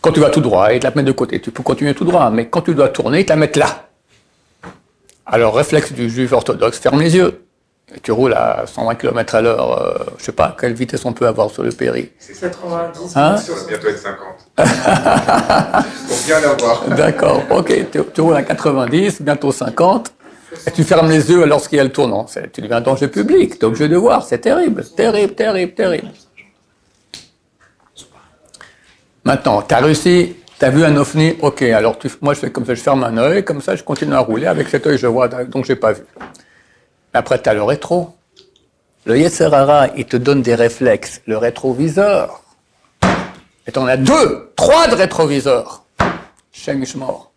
quand 0.00 0.12
tu 0.12 0.20
vas 0.20 0.30
tout 0.30 0.40
droit, 0.40 0.72
ils 0.72 0.80
te 0.80 0.86
la 0.86 0.92
mettent 0.94 1.06
de 1.06 1.12
côté. 1.12 1.40
Tu 1.40 1.50
peux 1.50 1.62
continuer 1.62 1.94
tout 1.94 2.04
droit, 2.04 2.30
mais 2.30 2.48
quand 2.48 2.62
tu 2.62 2.74
dois 2.74 2.88
tourner, 2.88 3.20
ils 3.20 3.24
te 3.24 3.30
la 3.30 3.36
mettent 3.36 3.56
là. 3.56 3.88
Alors, 5.26 5.54
réflexe 5.54 5.92
du 5.92 6.08
juif 6.08 6.32
orthodoxe, 6.32 6.78
ferme 6.78 7.00
les 7.00 7.16
yeux 7.16 7.42
tu 8.02 8.12
roules 8.12 8.34
à 8.34 8.64
120 8.66 8.94
km 8.96 9.34
à 9.34 9.40
l'heure, 9.40 9.82
euh, 9.82 10.04
je 10.18 10.24
sais 10.24 10.32
pas 10.32 10.54
quelle 10.58 10.74
vitesse 10.74 11.04
on 11.04 11.12
peut 11.12 11.26
avoir 11.26 11.50
sur 11.50 11.62
le 11.62 11.70
péri. 11.70 12.10
C'est 12.18 12.38
90. 12.38 13.16
Hein 13.16 13.36
ça 13.36 13.52
va 13.52 13.64
bientôt 13.66 13.88
être 13.88 13.98
50. 13.98 14.18
Pour 16.08 16.16
bien 16.26 16.40
l'avoir. 16.40 16.84
D'accord, 16.90 17.42
ok. 17.50 17.86
Tu, 18.14 18.20
roules 18.20 18.36
à 18.36 18.42
90, 18.42 19.22
bientôt 19.22 19.52
50, 19.52 20.12
tu 20.74 20.84
fermes 20.84 21.10
les 21.10 21.30
yeux 21.30 21.44
lorsqu'il 21.44 21.76
y 21.76 21.80
a 21.80 21.84
le 21.84 21.92
tournant. 21.92 22.26
Tu 22.52 22.60
deviens 22.60 22.78
un 22.78 22.80
danger 22.80 23.08
public, 23.08 23.58
tu 23.58 23.58
es 23.58 23.64
obligé 23.64 23.88
de 23.88 23.96
voir. 23.96 24.24
C'est 24.24 24.38
terrible, 24.38 24.84
terrible, 24.96 25.34
terrible, 25.34 25.74
terrible. 25.74 26.08
Maintenant, 29.24 29.62
tu 29.62 29.74
as 29.74 29.78
réussi, 29.78 30.36
tu 30.58 30.64
as 30.64 30.70
vu 30.70 30.84
un 30.84 30.96
ovni, 30.96 31.36
ok, 31.42 31.62
alors 31.62 31.98
moi 32.22 32.34
je 32.34 32.40
fais 32.40 32.50
comme 32.50 32.64
ça, 32.64 32.74
je 32.74 32.80
ferme 32.80 33.04
un 33.04 33.16
œil, 33.18 33.44
comme 33.44 33.60
ça 33.60 33.76
je 33.76 33.82
continue 33.82 34.14
à 34.14 34.20
rouler, 34.20 34.46
avec 34.46 34.68
cet 34.68 34.86
œil 34.86 34.96
je 34.96 35.06
vois, 35.06 35.28
donc 35.28 35.66
j'ai 35.66 35.76
pas 35.76 35.92
vu. 35.92 36.02
Après, 37.12 37.40
tu 37.40 37.48
as 37.48 37.54
le 37.54 37.62
rétro. 37.62 38.14
Le 39.04 39.18
Yetzerara, 39.18 39.88
il 39.96 40.04
te 40.04 40.16
donne 40.16 40.42
des 40.42 40.54
réflexes. 40.54 41.22
Le 41.26 41.38
rétroviseur. 41.38 42.42
Et 43.66 43.72
tu 43.72 43.78
en 43.78 43.86
as 43.86 43.96
deux, 43.96 44.52
trois 44.56 44.86
de 44.88 44.94
rétroviseurs. 44.94 45.84
mort. 46.96 47.27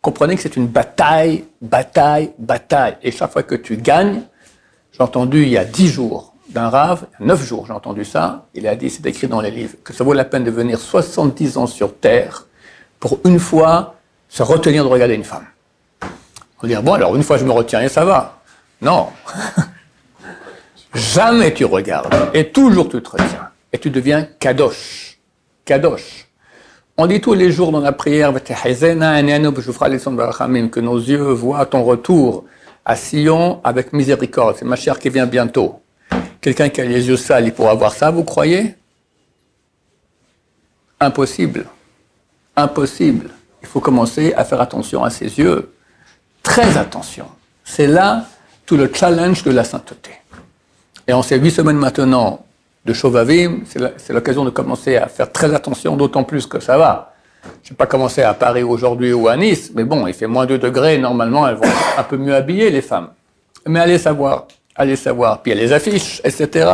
Comprenez 0.00 0.36
que 0.36 0.42
c'est 0.42 0.56
une 0.56 0.68
bataille, 0.68 1.44
bataille, 1.60 2.32
bataille. 2.38 2.96
Et 3.02 3.10
chaque 3.10 3.32
fois 3.32 3.42
que 3.42 3.54
tu 3.54 3.76
gagnes, 3.76 4.22
j'ai 4.92 5.02
entendu 5.02 5.42
il 5.42 5.48
y 5.48 5.58
a 5.58 5.64
dix 5.64 5.88
jours 5.88 6.34
d'un 6.50 6.70
rave, 6.70 7.06
neuf 7.20 7.44
jours 7.44 7.66
j'ai 7.66 7.72
entendu 7.72 8.04
ça, 8.04 8.46
il 8.54 8.66
a 8.66 8.74
dit, 8.74 8.88
c'est 8.88 9.04
écrit 9.06 9.26
dans 9.26 9.40
les 9.40 9.50
livres, 9.50 9.74
que 9.84 9.92
ça 9.92 10.02
vaut 10.02 10.14
la 10.14 10.24
peine 10.24 10.44
de 10.44 10.50
venir 10.50 10.78
70 10.78 11.58
ans 11.58 11.66
sur 11.66 11.94
Terre 11.96 12.46
pour 13.00 13.18
une 13.24 13.38
fois 13.38 13.96
se 14.28 14.42
retenir 14.42 14.84
de 14.84 14.88
regarder 14.88 15.14
une 15.14 15.24
femme. 15.24 15.44
On 16.62 16.66
va 16.66 16.80
bon 16.80 16.94
alors 16.94 17.14
une 17.16 17.22
fois 17.22 17.38
je 17.38 17.44
me 17.44 17.52
retiens 17.52 17.82
et 17.82 17.88
ça 17.88 18.04
va. 18.04 18.40
Non. 18.80 19.08
Jamais 20.94 21.52
tu 21.52 21.64
regardes. 21.64 22.14
Et 22.34 22.50
toujours 22.50 22.88
tu 22.88 23.02
te 23.02 23.10
retiens. 23.10 23.50
Et 23.72 23.78
tu 23.78 23.90
deviens 23.90 24.26
kadosh. 24.38 25.18
Kadosh. 25.64 26.27
On 27.00 27.06
dit 27.06 27.20
tous 27.20 27.34
les 27.34 27.52
jours 27.52 27.70
dans 27.70 27.78
la 27.78 27.92
prière 27.92 28.34
que 28.34 30.80
nos 30.80 30.98
yeux 30.98 31.30
voient 31.30 31.64
ton 31.64 31.84
retour 31.84 32.44
à 32.84 32.96
Sion 32.96 33.60
avec 33.62 33.92
miséricorde. 33.92 34.56
C'est 34.58 34.64
ma 34.64 34.74
chère 34.74 34.98
qui 34.98 35.08
vient 35.08 35.26
bientôt. 35.26 35.80
Quelqu'un 36.40 36.68
qui 36.68 36.80
a 36.80 36.84
les 36.84 37.06
yeux 37.06 37.16
sales, 37.16 37.46
il 37.46 37.52
pourra 37.52 37.74
voir 37.74 37.92
ça, 37.92 38.10
vous 38.10 38.24
croyez? 38.24 38.74
Impossible. 40.98 41.66
Impossible. 42.56 43.30
Il 43.62 43.68
faut 43.68 43.78
commencer 43.78 44.34
à 44.34 44.44
faire 44.44 44.60
attention 44.60 45.04
à 45.04 45.10
ses 45.10 45.38
yeux. 45.38 45.72
très 46.42 46.76
attention. 46.76 47.26
C'est 47.64 47.86
là 47.86 48.24
tout 48.66 48.76
le 48.76 48.90
challenge 48.92 49.44
de 49.44 49.52
la 49.52 49.62
sainteté. 49.62 50.10
Et 51.06 51.12
en 51.12 51.22
ces 51.22 51.38
huit 51.38 51.52
semaines 51.52 51.76
maintenant 51.76 52.44
de 52.88 52.94
Chauvavim, 52.94 53.60
c'est 53.66 54.12
l'occasion 54.14 54.46
de 54.46 54.50
commencer 54.50 54.96
à 54.96 55.08
faire 55.08 55.30
très 55.30 55.54
attention, 55.54 55.94
d'autant 55.94 56.24
plus 56.24 56.46
que 56.46 56.58
ça 56.58 56.78
va. 56.78 57.12
Je 57.62 57.70
n'ai 57.70 57.76
pas 57.76 57.86
commencé 57.86 58.22
à 58.22 58.32
Paris 58.32 58.62
aujourd'hui 58.62 59.12
ou 59.12 59.28
à 59.28 59.36
Nice, 59.36 59.70
mais 59.74 59.84
bon, 59.84 60.06
il 60.06 60.14
fait 60.14 60.26
moins 60.26 60.46
2 60.46 60.58
degrés, 60.58 60.96
normalement 60.96 61.46
elles 61.46 61.56
vont 61.56 61.70
un 61.98 62.02
peu 62.02 62.16
mieux 62.16 62.34
habillées, 62.34 62.70
les 62.70 62.80
femmes. 62.80 63.10
Mais 63.66 63.80
allez 63.80 63.98
savoir, 63.98 64.46
allez 64.74 64.96
savoir. 64.96 65.42
Puis 65.42 65.52
il 65.52 65.56
y 65.56 65.60
a 65.60 65.62
les 65.62 65.72
affiches, 65.72 66.22
etc. 66.24 66.70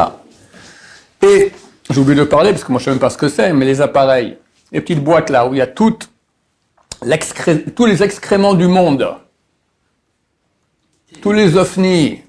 Et 1.21 1.51
j'ai 1.91 2.01
oublié 2.01 2.19
de 2.19 2.25
parler, 2.25 2.53
parce 2.53 2.63
que 2.63 2.71
moi 2.71 2.79
je 2.79 2.85
ne 2.85 2.85
sais 2.85 2.91
même 2.93 3.01
pas 3.01 3.11
ce 3.11 3.19
que 3.19 3.29
c'est, 3.29 3.53
mais 3.53 3.65
les 3.65 3.81
appareils, 3.81 4.39
les 4.71 4.81
petites 4.81 5.03
boîtes 5.03 5.31
là, 5.31 5.47
où 5.47 5.55
il 5.55 5.59
y 5.59 5.63
a 5.63 5.67
toutes 5.67 6.09
tous 7.75 7.87
les 7.87 8.03
excréments 8.03 8.55
du 8.55 8.69
monde, 8.69 9.17
tous 11.21 11.33
les 11.33 11.57
ovnis, 11.57 12.23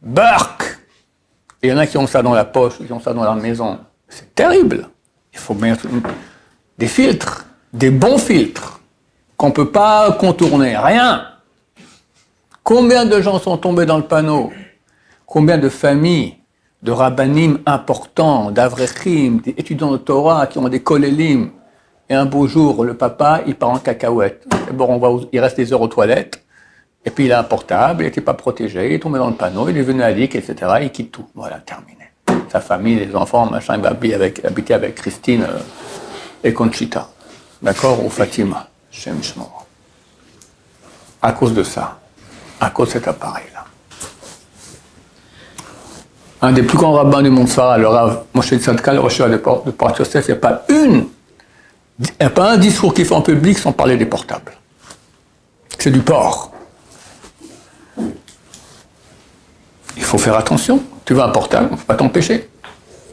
Burke, 0.00 0.78
il 1.62 1.70
y 1.70 1.72
en 1.72 1.78
a 1.78 1.86
qui 1.86 1.96
ont 1.96 2.06
ça 2.06 2.22
dans 2.22 2.34
la 2.34 2.44
poche, 2.44 2.78
qui 2.84 2.92
ont 2.92 3.00
ça 3.00 3.14
dans 3.14 3.22
leur 3.22 3.36
maison. 3.36 3.78
C'est 4.08 4.34
terrible. 4.34 4.88
Il 5.32 5.38
faut 5.38 5.54
mettre 5.54 5.86
des 6.76 6.88
filtres, 6.88 7.46
des 7.72 7.90
bons 7.90 8.18
filtres, 8.18 8.80
qu'on 9.36 9.48
ne 9.48 9.52
peut 9.52 9.70
pas 9.70 10.12
contourner. 10.12 10.76
Rien. 10.76 11.26
Combien 12.62 13.06
de 13.06 13.20
gens 13.20 13.38
sont 13.38 13.56
tombés 13.56 13.86
dans 13.86 13.96
le 13.96 14.04
panneau? 14.04 14.52
Combien 15.24 15.56
de 15.56 15.68
familles, 15.68 16.36
de 16.82 16.90
rabbinim 16.90 17.60
importants, 17.64 18.50
d'avrechim, 18.50 19.40
d'étudiants 19.44 19.92
de 19.92 19.96
Torah 19.96 20.46
qui 20.46 20.58
ont 20.58 20.68
des 20.68 20.82
kolélim? 20.82 21.50
Et 22.08 22.14
un 22.14 22.26
beau 22.26 22.46
jour, 22.46 22.84
le 22.84 22.94
papa, 22.94 23.40
il 23.46 23.54
part 23.54 23.70
en 23.70 23.78
cacahuète. 23.78 24.46
Bon, 24.74 24.86
on 24.90 24.98
va, 24.98 25.24
il 25.32 25.40
reste 25.40 25.56
des 25.56 25.72
heures 25.72 25.80
aux 25.80 25.88
toilettes. 25.88 26.41
Et 27.04 27.10
puis 27.10 27.24
il 27.24 27.32
a 27.32 27.40
un 27.40 27.44
portable, 27.44 28.02
il 28.02 28.06
n'était 28.06 28.20
pas 28.20 28.34
protégé, 28.34 28.86
il 28.86 28.92
est 28.92 28.98
tombé 29.00 29.18
dans 29.18 29.28
le 29.28 29.34
panneau, 29.34 29.68
il 29.68 29.76
est 29.76 29.82
venu 29.82 30.02
à 30.02 30.10
l'IC, 30.10 30.36
etc. 30.36 30.54
Il 30.82 30.90
quitte 30.90 31.10
tout. 31.10 31.26
Voilà, 31.34 31.56
terminé. 31.58 31.98
Sa 32.50 32.60
famille, 32.60 32.96
les 32.96 33.14
enfants, 33.16 33.46
machin, 33.46 33.76
il 33.76 33.82
va 33.82 33.90
habiter 33.90 34.14
avec, 34.14 34.44
habiter 34.44 34.74
avec 34.74 34.94
Christine 34.94 35.42
euh, 35.42 35.58
et 36.44 36.52
Conchita. 36.52 37.08
D'accord 37.60 38.04
Ou 38.04 38.10
Fatima. 38.10 38.68
Shem 38.90 39.18
À 41.20 41.32
cause 41.32 41.54
de 41.54 41.62
ça. 41.62 41.98
À 42.60 42.70
cause 42.70 42.88
de 42.88 42.92
cet 42.92 43.08
appareil-là. 43.08 43.64
Un 46.42 46.52
des 46.52 46.62
plus 46.62 46.76
grands 46.76 46.92
rabbins 46.92 47.22
du 47.22 47.30
monde 47.30 47.48
Sarah, 47.48 47.78
le 47.78 47.88
Rav 47.88 48.24
Moshe 48.34 48.54
Tzadka, 48.54 48.92
le 48.92 49.00
Rosh 49.00 49.18
de 49.18 49.36
Port 49.36 49.94
Yosef, 49.98 50.26
il 50.26 50.32
n'y 50.32 50.36
a 50.36 50.40
pas 50.40 50.64
une, 50.68 51.06
il 51.98 52.06
n'y 52.20 52.26
a 52.26 52.30
pas 52.30 52.52
un 52.52 52.56
discours 52.58 52.92
qu'il 52.94 53.04
fait 53.04 53.14
en 53.14 53.22
public 53.22 53.58
sans 53.58 53.72
parler 53.72 53.96
des 53.96 54.06
portables. 54.06 54.52
C'est 55.78 55.90
du 55.90 56.00
porc. 56.00 56.51
Il 59.96 60.02
faut 60.02 60.18
faire 60.18 60.36
attention. 60.36 60.82
Tu 61.04 61.14
veux 61.14 61.22
un 61.22 61.28
portable, 61.28 61.68
on 61.70 61.74
ne 61.74 61.78
faut 61.78 61.86
pas 61.86 61.94
t'empêcher. 61.94 62.48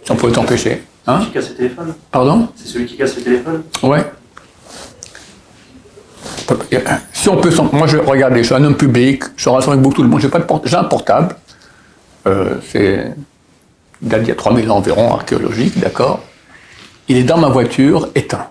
Si 0.03 0.11
on 0.11 0.15
pouvait 0.15 0.31
t'empêcher. 0.31 0.83
Hein 1.07 1.21
qui 1.25 1.31
casse 1.31 1.49
le 1.49 1.55
téléphone 1.55 1.93
Pardon? 2.11 2.47
C'est 2.55 2.67
celui 2.67 2.85
qui 2.85 2.97
casse 2.97 3.15
le 3.15 3.23
téléphone 3.23 3.63
Ouais. 3.83 4.05
Si 7.13 7.29
on 7.29 7.37
peut, 7.37 7.51
moi 7.73 7.87
je 7.87 7.97
regarde, 7.97 8.35
je 8.35 8.41
suis 8.41 8.55
un 8.55 8.63
homme 8.63 8.75
public, 8.75 9.23
je 9.35 9.49
rassemble 9.49 9.73
avec 9.73 9.83
beaucoup 9.83 9.97
tout 9.97 10.03
le 10.03 10.09
monde, 10.09 10.19
j'ai 10.19 10.29
pas 10.29 10.39
de 10.39 10.45
j'ai 10.65 10.75
un 10.75 10.83
portable, 10.83 11.35
euh, 12.27 12.55
c'est 12.71 13.13
il 14.01 14.27
y 14.27 14.31
a 14.31 14.35
3000 14.35 14.71
ans 14.71 14.77
environ, 14.77 15.13
archéologique, 15.13 15.79
d'accord? 15.79 16.21
Il 17.07 17.17
est 17.17 17.23
dans 17.23 17.37
ma 17.37 17.49
voiture, 17.49 18.09
éteint. 18.15 18.47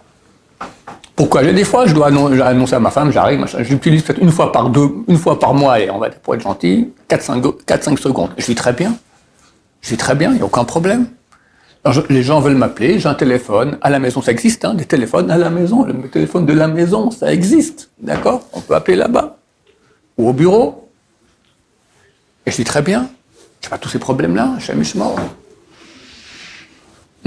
Pourquoi? 1.18 1.42
Des 1.42 1.64
fois, 1.64 1.84
je 1.84 1.94
dois 1.94 2.06
annoncer 2.06 2.74
à 2.74 2.78
ma 2.78 2.92
femme, 2.92 3.10
j'arrive, 3.10 3.44
j'utilise 3.62 4.04
peut-être 4.04 4.22
une 4.22 4.30
fois 4.30 4.52
par 4.52 4.70
deux, 4.70 4.88
une 5.08 5.16
fois 5.18 5.36
par 5.36 5.52
mois, 5.52 5.80
et 5.80 5.90
on 5.90 5.98
va 5.98 6.10
pour 6.10 6.36
être 6.36 6.42
gentil, 6.42 6.92
4-5 7.10 7.98
secondes. 7.98 8.30
Je 8.38 8.46
vis 8.46 8.54
très 8.54 8.72
bien. 8.72 8.96
Je 9.80 9.90
vis 9.90 9.96
très 9.96 10.14
bien, 10.14 10.30
il 10.30 10.36
n'y 10.36 10.42
a 10.42 10.44
aucun 10.44 10.62
problème. 10.62 11.08
les 12.08 12.22
gens 12.22 12.38
veulent 12.38 12.54
m'appeler, 12.54 13.00
j'ai 13.00 13.08
un 13.08 13.14
téléphone 13.14 13.78
à 13.82 13.90
la 13.90 13.98
maison, 13.98 14.22
ça 14.22 14.30
existe, 14.30 14.64
hein, 14.64 14.74
des 14.74 14.84
téléphones 14.84 15.28
à 15.28 15.36
la 15.36 15.50
maison, 15.50 15.82
le 15.84 16.08
téléphone 16.08 16.46
de 16.46 16.52
la 16.52 16.68
maison, 16.68 17.10
ça 17.10 17.32
existe, 17.32 17.90
d'accord? 18.00 18.42
On 18.52 18.60
peut 18.60 18.76
appeler 18.76 18.96
là-bas, 18.96 19.38
ou 20.18 20.28
au 20.28 20.32
bureau. 20.32 20.88
Et 22.46 22.52
je 22.52 22.56
vis 22.58 22.64
très 22.64 22.82
bien. 22.82 23.10
Je 23.60 23.66
n'ai 23.66 23.70
pas 23.70 23.78
tous 23.78 23.88
ces 23.88 23.98
problèmes-là, 23.98 24.52
je 24.60 24.72
suis 24.84 24.98
mort. 25.00 25.18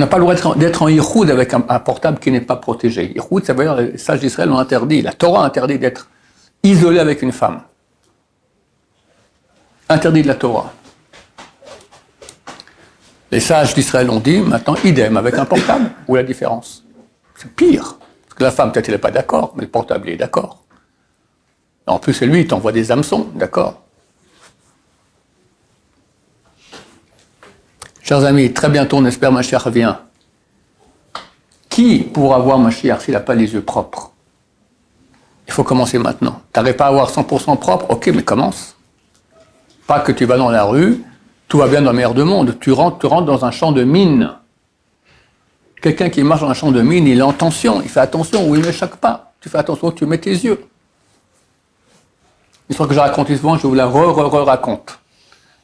On 0.02 0.06
n'a 0.06 0.10
pas 0.10 0.18
le 0.18 0.24
droit 0.24 0.56
d'être 0.56 0.82
en 0.82 0.88
Ihoud 0.88 1.30
avec 1.30 1.54
un, 1.54 1.60
portable 1.62 2.18
qui 2.18 2.32
n'est 2.32 2.42
pas 2.42 2.56
protégé. 2.56 3.14
Ihoud, 3.16 3.46
ça 3.46 3.54
veut 3.54 3.66
dire 3.66 3.76
les 3.76 4.00
sages 4.00 4.20
d'Israël 4.20 4.52
ont 4.52 4.58
interdit, 4.58 5.04
la 5.04 5.14
Torah 5.14 5.46
interdit 5.46 5.78
d'être 5.78 6.10
isolé 6.64 6.98
avec 6.98 7.22
une 7.22 7.32
femme. 7.32 7.62
Interdit 9.90 10.24
de 10.24 10.28
la 10.28 10.34
Torah. 10.34 10.74
Les 13.30 13.40
sages 13.40 13.76
d'Israël 13.76 14.10
ont 14.10 14.20
dit, 14.20 14.40
maintenant, 14.40 14.76
idem 14.84 15.18
avec 15.18 15.36
un 15.36 15.46
portable. 15.46 15.92
Où 16.08 16.18
est 16.18 16.22
la 16.22 16.28
différence? 16.28 16.84
C'est 17.36 17.52
pire. 17.52 18.00
Parce 18.24 18.34
que 18.40 18.44
la 18.44 18.50
femme, 18.50 18.72
peut-être, 18.72 18.90
elle 18.90 18.96
n'est 18.96 19.02
pas 19.02 19.12
d'accord, 19.12 19.54
mais 19.56 19.66
le 19.66 19.70
portable, 19.70 20.10
il 20.10 20.14
est 20.14 20.18
d'accord. 20.18 20.64
En 21.86 22.00
plus, 22.00 22.16
c'est 22.16 22.26
lui, 22.26 22.40
il 22.40 22.48
t'envoie 22.48 22.72
des 22.72 22.92
hameçons, 22.92 23.28
d'accord? 23.36 23.84
Chers 28.12 28.26
amis, 28.26 28.52
très 28.52 28.68
bientôt, 28.68 28.98
on 28.98 29.06
espère, 29.06 29.32
Mashiach 29.32 29.64
revient. 29.64 29.96
Qui 31.70 32.00
pourra 32.00 32.40
voir 32.40 32.60
Mashiach 32.60 33.04
s'il 33.04 33.14
n'a 33.14 33.22
pas 33.22 33.36
les 33.36 33.54
yeux 33.54 33.62
propres? 33.62 34.12
Il 35.48 35.54
faut 35.54 35.64
commencer 35.64 35.98
maintenant. 35.98 36.42
Tu 36.54 36.60
n'arrives 36.60 36.76
pas 36.76 36.88
à 36.88 36.90
avoir 36.90 37.10
100% 37.10 37.58
propre? 37.58 37.86
Ok, 37.90 38.08
mais 38.08 38.22
commence. 38.22 38.76
Pas 39.88 40.02
que 40.02 40.12
tu 40.12 40.26
vas 40.26 40.36
dans 40.36 40.50
la 40.50 40.66
rue, 40.66 41.02
tout 41.48 41.60
va 41.60 41.70
bien 41.70 41.82
dans 41.82 41.92
le 41.92 41.96
meilleur 41.96 42.14
de 42.14 42.24
monde. 42.24 42.58
Tu 42.60 42.74
rentres, 42.74 43.08
dans 43.24 43.46
un 43.46 43.52
champ 43.52 43.72
de 43.72 43.86
mine. 43.86 44.34
Quelqu'un 45.82 46.10
qui 46.10 46.22
marche 46.22 46.42
dans 46.42 46.50
un 46.50 46.54
champ 46.54 46.74
de 46.74 46.82
mine, 46.82 47.08
il 47.08 47.18
est 47.18 47.22
en 47.22 47.32
tension, 47.32 47.82
il 47.82 47.88
fait 47.88 48.02
attention 48.02 48.46
ou 48.46 48.58
il 48.58 48.62
ne 48.62 48.74
choque 48.74 48.98
pas. 48.98 49.32
Tu 49.40 49.48
fais 49.48 49.60
attention 49.60 49.88
où 49.88 49.94
tu 49.94 50.06
mets 50.06 50.18
tes 50.18 50.32
yeux. 50.32 50.62
L'histoire 52.68 52.90
que 52.90 52.94
j'ai 52.94 53.00
racontée 53.00 53.38
souvent, 53.38 53.58
je 53.58 53.66
vous 53.66 53.74
la 53.74 53.86
re-re-raconte. 53.86 55.00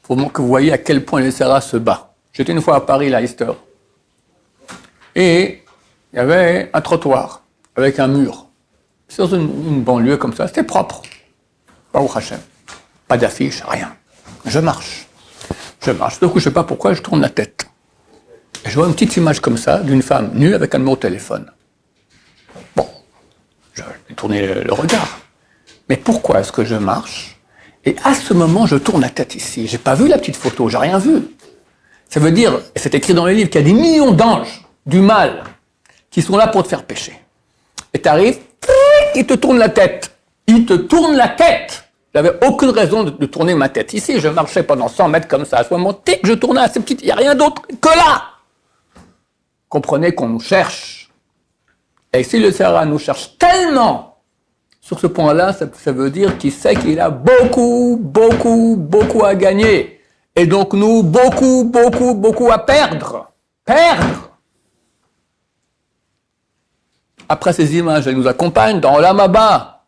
Il 0.10 0.16
faut 0.16 0.30
que 0.30 0.42
vous 0.42 0.48
voyez 0.48 0.72
à 0.72 0.78
quel 0.78 1.04
point 1.04 1.20
les 1.20 1.32
Serra 1.32 1.60
se 1.60 1.76
bat. 1.76 2.07
J'étais 2.38 2.52
une 2.52 2.62
fois 2.62 2.76
à 2.76 2.82
Paris, 2.82 3.10
là, 3.10 3.20
Easter. 3.20 3.52
Et 5.16 5.64
il 6.14 6.18
y 6.18 6.20
avait 6.20 6.70
un 6.72 6.82
trottoir 6.82 7.42
avec 7.76 7.98
un 7.98 8.08
mur. 8.08 8.46
C'est 9.08 9.24
dans 9.24 9.36
une, 9.36 9.82
banlieue 9.82 10.18
comme 10.18 10.36
ça, 10.36 10.48
c'était 10.48 10.62
propre. 10.62 11.02
Pas 11.92 12.00
au. 12.00 12.08
Pas 13.08 13.18
d'affiche, 13.18 13.64
rien. 13.68 13.92
Je 14.46 14.60
marche. 14.60 15.08
Je 15.84 15.90
marche. 15.90 16.20
Du 16.20 16.28
coup, 16.28 16.38
je 16.40 16.48
ne 16.48 16.52
sais 16.52 16.54
pas 16.54 16.64
pourquoi, 16.64 16.94
je 16.94 17.02
tourne 17.02 17.22
la 17.22 17.30
tête. 17.30 17.66
Je 18.66 18.76
vois 18.76 18.86
une 18.86 18.94
petite 18.94 19.18
image 19.18 19.40
comme 19.40 19.58
ça 19.58 19.80
d'une 19.80 20.04
femme 20.04 20.30
nue 20.36 20.54
avec 20.54 20.76
un 20.76 20.78
numéro 20.78 20.96
de 20.96 21.02
téléphone. 21.02 21.52
Bon, 22.76 22.88
je 23.74 23.82
vais 23.82 24.16
tourner 24.16 24.54
le 24.64 24.74
regard. 24.74 25.22
Mais 25.90 25.98
pourquoi 25.98 26.42
est-ce 26.42 26.52
que 26.52 26.64
je 26.64 26.76
marche? 26.76 27.40
Et 27.84 27.96
à 28.04 28.14
ce 28.14 28.36
moment, 28.36 28.68
je 28.68 28.76
tourne 28.76 29.02
la 29.02 29.10
tête 29.10 29.34
ici. 29.34 29.66
J'ai 29.66 29.80
pas 29.80 29.96
vu 29.96 30.08
la 30.08 30.20
petite 30.20 30.36
photo, 30.36 30.70
j'ai 30.70 30.78
rien 30.78 31.00
vu. 31.00 31.24
Ça 32.10 32.20
veut 32.20 32.32
dire, 32.32 32.60
et 32.76 32.80
c'est 32.80 32.94
écrit 32.96 33.14
dans 33.14 33.26
les 33.26 33.36
livres, 33.36 33.50
qu'il 33.50 33.62
y 33.62 33.64
a 33.64 33.68
des 33.68 33.74
millions 33.74 34.12
d'anges 34.12 34.66
du 34.86 35.02
mal 35.02 35.44
qui 36.10 36.22
sont 36.22 36.38
là 36.38 36.48
pour 36.48 36.64
te 36.64 36.70
faire 36.70 36.84
pécher. 36.84 37.20
Et 37.94 38.02
tu 38.02 38.08
arrives, 38.08 38.40
ils 39.16 39.26
te 39.26 39.34
tournent 39.34 39.60
la 39.60 39.70
tête. 39.70 40.12
Ils 40.48 40.66
te 40.66 40.74
tournent 40.74 41.16
la 41.16 41.28
tête. 41.28 41.84
J'avais 42.14 42.34
aucune 42.46 42.70
raison 42.70 43.04
de, 43.04 43.26
tourner 43.26 43.54
ma 43.54 43.70
tête. 43.70 43.94
Ici, 43.94 44.20
je 44.20 44.28
marchais 44.30 44.64
pendant 44.64 44.88
100 44.88 45.10
mètres 45.10 45.28
comme 45.28 45.46
ça. 45.46 45.64
Soit 45.64 45.78
monté, 45.78 46.20
je 46.24 46.34
tournais 46.34 46.62
assez 46.62 46.80
petite. 46.80 47.02
Il 47.02 47.06
n'y 47.06 47.12
a 47.12 47.16
rien 47.16 47.36
d'autre 47.36 47.62
que 47.80 47.90
là. 47.90 48.24
Comprenez 49.70 50.14
qu'on 50.16 50.30
nous 50.30 50.40
cherche. 50.40 51.12
Et 52.14 52.24
si 52.24 52.40
le 52.40 52.52
Sahara 52.52 52.86
nous 52.86 52.98
cherche 52.98 53.38
tellement 53.38 54.18
sur 54.80 55.00
ce 55.00 55.08
point-là, 55.08 55.54
ça 55.54 55.92
veut 55.92 56.10
dire 56.10 56.38
qu'il 56.38 56.54
sait 56.54 56.76
qu'il 56.76 57.00
a 57.00 57.10
beaucoup, 57.10 58.00
beaucoup, 58.02 58.78
beaucoup 58.80 59.26
à 59.26 59.36
gagner. 59.36 59.97
Et 60.38 60.46
donc 60.46 60.74
nous, 60.74 61.02
beaucoup, 61.02 61.64
beaucoup, 61.64 62.14
beaucoup 62.14 62.52
à 62.52 62.60
perdre. 62.60 63.32
Perdre. 63.66 64.30
Après 67.28 67.52
ces 67.54 67.76
images, 67.76 68.08
elles 68.08 68.16
nous 68.16 68.28
accompagnent 68.28 68.80
dans 68.80 69.00
l'amaba. 69.00 69.84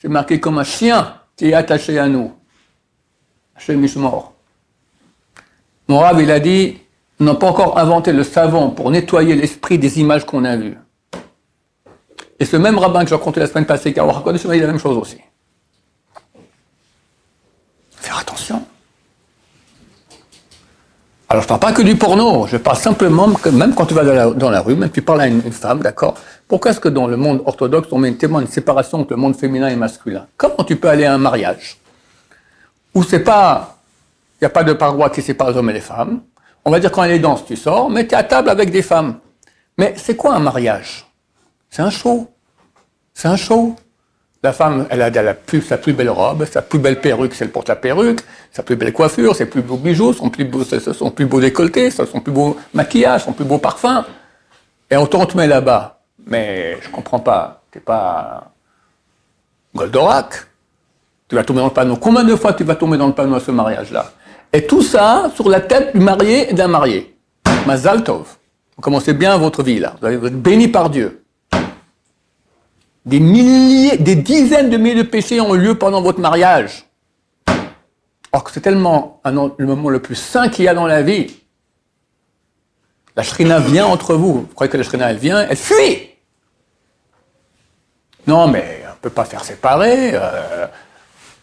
C'est 0.00 0.08
marqué 0.08 0.40
comme 0.40 0.56
un 0.58 0.64
chien 0.64 1.14
qui 1.36 1.50
est 1.50 1.52
attaché 1.52 1.98
à 1.98 2.08
nous. 2.08 2.32
Chez 3.58 3.76
mort. 3.76 4.32
Mon 5.88 5.98
rab, 5.98 6.18
il 6.18 6.30
a 6.30 6.40
dit, 6.40 6.78
nous 7.20 7.26
n'avons 7.26 7.38
pas 7.38 7.48
encore 7.48 7.78
inventé 7.78 8.14
le 8.14 8.24
savon 8.24 8.70
pour 8.70 8.90
nettoyer 8.90 9.36
l'esprit 9.36 9.78
des 9.78 10.00
images 10.00 10.24
qu'on 10.24 10.44
a 10.44 10.56
vues. 10.56 10.78
Et 12.40 12.46
ce 12.46 12.56
même 12.56 12.78
rabbin 12.78 13.04
que 13.04 13.10
j'ai 13.10 13.14
raconté 13.14 13.40
la 13.40 13.46
semaine 13.46 13.66
passée, 13.66 13.92
qui 13.92 14.00
a 14.00 14.04
raconté 14.04 14.40
il 14.42 14.50
dit 14.50 14.58
la 14.58 14.66
même 14.68 14.78
chose 14.78 14.96
aussi. 14.96 15.18
Faire 17.90 18.18
attention. 18.18 18.66
Alors 21.32 21.44
je 21.44 21.48
parle 21.48 21.60
pas 21.60 21.72
que 21.72 21.80
du 21.80 21.96
porno, 21.96 22.46
je 22.46 22.58
parle 22.58 22.76
simplement 22.76 23.32
que 23.32 23.48
même 23.48 23.74
quand 23.74 23.86
tu 23.86 23.94
vas 23.94 24.04
dans 24.04 24.50
la, 24.50 24.60
rue, 24.60 24.76
même 24.76 24.90
tu 24.90 25.00
parles 25.00 25.22
à 25.22 25.26
une, 25.28 25.40
une 25.46 25.52
femme, 25.52 25.80
d'accord? 25.80 26.14
Pourquoi 26.46 26.72
est-ce 26.72 26.80
que 26.80 26.90
dans 26.90 27.06
le 27.06 27.16
monde 27.16 27.42
orthodoxe, 27.46 27.88
on 27.90 27.96
met 27.96 28.12
tellement 28.12 28.40
une 28.40 28.48
séparation 28.48 29.00
entre 29.00 29.14
le 29.14 29.16
monde 29.16 29.34
féminin 29.34 29.68
et 29.68 29.76
masculin? 29.76 30.26
Comment 30.36 30.62
tu 30.62 30.76
peux 30.76 30.90
aller 30.90 31.06
à 31.06 31.14
un 31.14 31.16
mariage 31.16 31.78
où 32.94 33.02
c'est 33.02 33.20
pas, 33.20 33.78
il 34.34 34.44
n'y 34.44 34.46
a 34.46 34.50
pas 34.50 34.62
de 34.62 34.74
paroi 34.74 35.08
qui 35.08 35.22
sépare 35.22 35.52
les 35.52 35.56
hommes 35.56 35.70
et 35.70 35.72
les 35.72 35.80
femmes? 35.80 36.20
On 36.66 36.70
va 36.70 36.78
dire 36.78 36.92
quand 36.92 37.02
elle 37.02 37.12
est 37.12 37.18
danse, 37.18 37.46
tu 37.46 37.56
sors, 37.56 37.88
mais 37.88 38.06
tu 38.06 38.12
es 38.12 38.18
à 38.18 38.24
table 38.24 38.50
avec 38.50 38.70
des 38.70 38.82
femmes. 38.82 39.14
Mais 39.78 39.94
c'est 39.96 40.16
quoi 40.16 40.34
un 40.34 40.38
mariage? 40.38 41.06
C'est 41.70 41.80
un 41.80 41.88
show. 41.88 42.28
C'est 43.14 43.28
un 43.28 43.36
show. 43.36 43.74
La 44.44 44.52
femme, 44.52 44.86
elle 44.90 45.02
a 45.02 45.10
la 45.10 45.34
plus, 45.34 45.62
sa 45.62 45.78
plus 45.78 45.92
belle 45.92 46.10
robe, 46.10 46.44
sa 46.46 46.62
plus 46.62 46.80
belle 46.80 47.00
perruque, 47.00 47.32
c'est 47.34 47.44
elle 47.44 47.52
porte 47.52 47.68
la 47.68 47.76
perruque, 47.76 48.20
sa 48.50 48.64
plus 48.64 48.74
belle 48.74 48.92
coiffure, 48.92 49.36
ses 49.36 49.46
plus 49.46 49.62
beaux 49.62 49.76
bijoux, 49.76 50.12
son 50.12 50.30
plus 50.30 50.44
beau, 50.44 50.64
son 50.64 51.10
plus 51.12 51.26
beau 51.26 51.40
décolleté, 51.40 51.92
son 51.92 52.20
plus 52.20 52.32
beau 52.32 52.56
maquillage, 52.74 53.24
son 53.24 53.32
plus 53.32 53.44
beau 53.44 53.58
parfum. 53.58 54.04
Et 54.90 54.96
on 54.96 55.06
te 55.06 55.36
met 55.36 55.46
là-bas. 55.46 56.00
Mais 56.26 56.76
je 56.82 56.88
comprends 56.90 57.20
pas. 57.20 57.62
T'es 57.70 57.80
pas 57.80 58.50
Goldorak. 59.74 60.46
Tu 61.28 61.36
vas 61.36 61.44
tomber 61.44 61.60
dans 61.60 61.66
le 61.66 61.72
panneau. 61.72 61.96
Combien 61.96 62.24
de 62.24 62.36
fois 62.36 62.52
tu 62.52 62.64
vas 62.64 62.74
tomber 62.74 62.98
dans 62.98 63.06
le 63.06 63.14
panneau 63.14 63.36
à 63.36 63.40
ce 63.40 63.50
mariage-là? 63.52 64.12
Et 64.52 64.66
tout 64.66 64.82
ça 64.82 65.30
sur 65.34 65.48
la 65.48 65.60
tête 65.60 65.96
du 65.96 66.00
marié 66.02 66.50
et 66.50 66.52
d'un 66.52 66.68
marié. 66.68 67.16
Mazal 67.66 68.04
Tov. 68.04 68.36
Vous 68.76 68.82
commencez 68.82 69.14
bien 69.14 69.38
votre 69.38 69.62
vie 69.62 69.78
là. 69.78 69.94
Vous 70.00 70.08
êtes 70.08 70.42
béni 70.42 70.68
par 70.68 70.90
Dieu. 70.90 71.21
Des 73.04 73.18
milliers, 73.18 73.96
des 73.96 74.14
dizaines 74.14 74.70
de 74.70 74.76
milliers 74.76 75.02
de 75.02 75.08
péchés 75.08 75.40
ont 75.40 75.54
eu 75.54 75.58
lieu 75.58 75.76
pendant 75.76 76.02
votre 76.02 76.20
mariage. 76.20 76.86
Or 78.30 78.44
que 78.44 78.50
c'est 78.52 78.60
tellement 78.60 79.20
le 79.24 79.66
moment 79.66 79.90
le 79.90 80.00
plus 80.00 80.14
saint 80.14 80.48
qu'il 80.48 80.64
y 80.64 80.68
a 80.68 80.74
dans 80.74 80.86
la 80.86 81.02
vie. 81.02 81.42
La 83.16 83.22
shrina 83.22 83.58
vient 83.58 83.86
entre 83.86 84.14
vous. 84.14 84.32
Vous 84.32 84.46
croyez 84.54 84.70
que 84.70 84.76
la 84.76 84.84
shrina, 84.84 85.10
elle 85.10 85.18
vient, 85.18 85.40
elle 85.40 85.56
fuit. 85.56 86.10
Non, 88.26 88.46
mais 88.46 88.82
on 88.86 88.90
ne 88.90 89.00
peut 89.02 89.10
pas 89.10 89.24
faire 89.24 89.44
séparer. 89.44 90.12
Euh, 90.14 90.66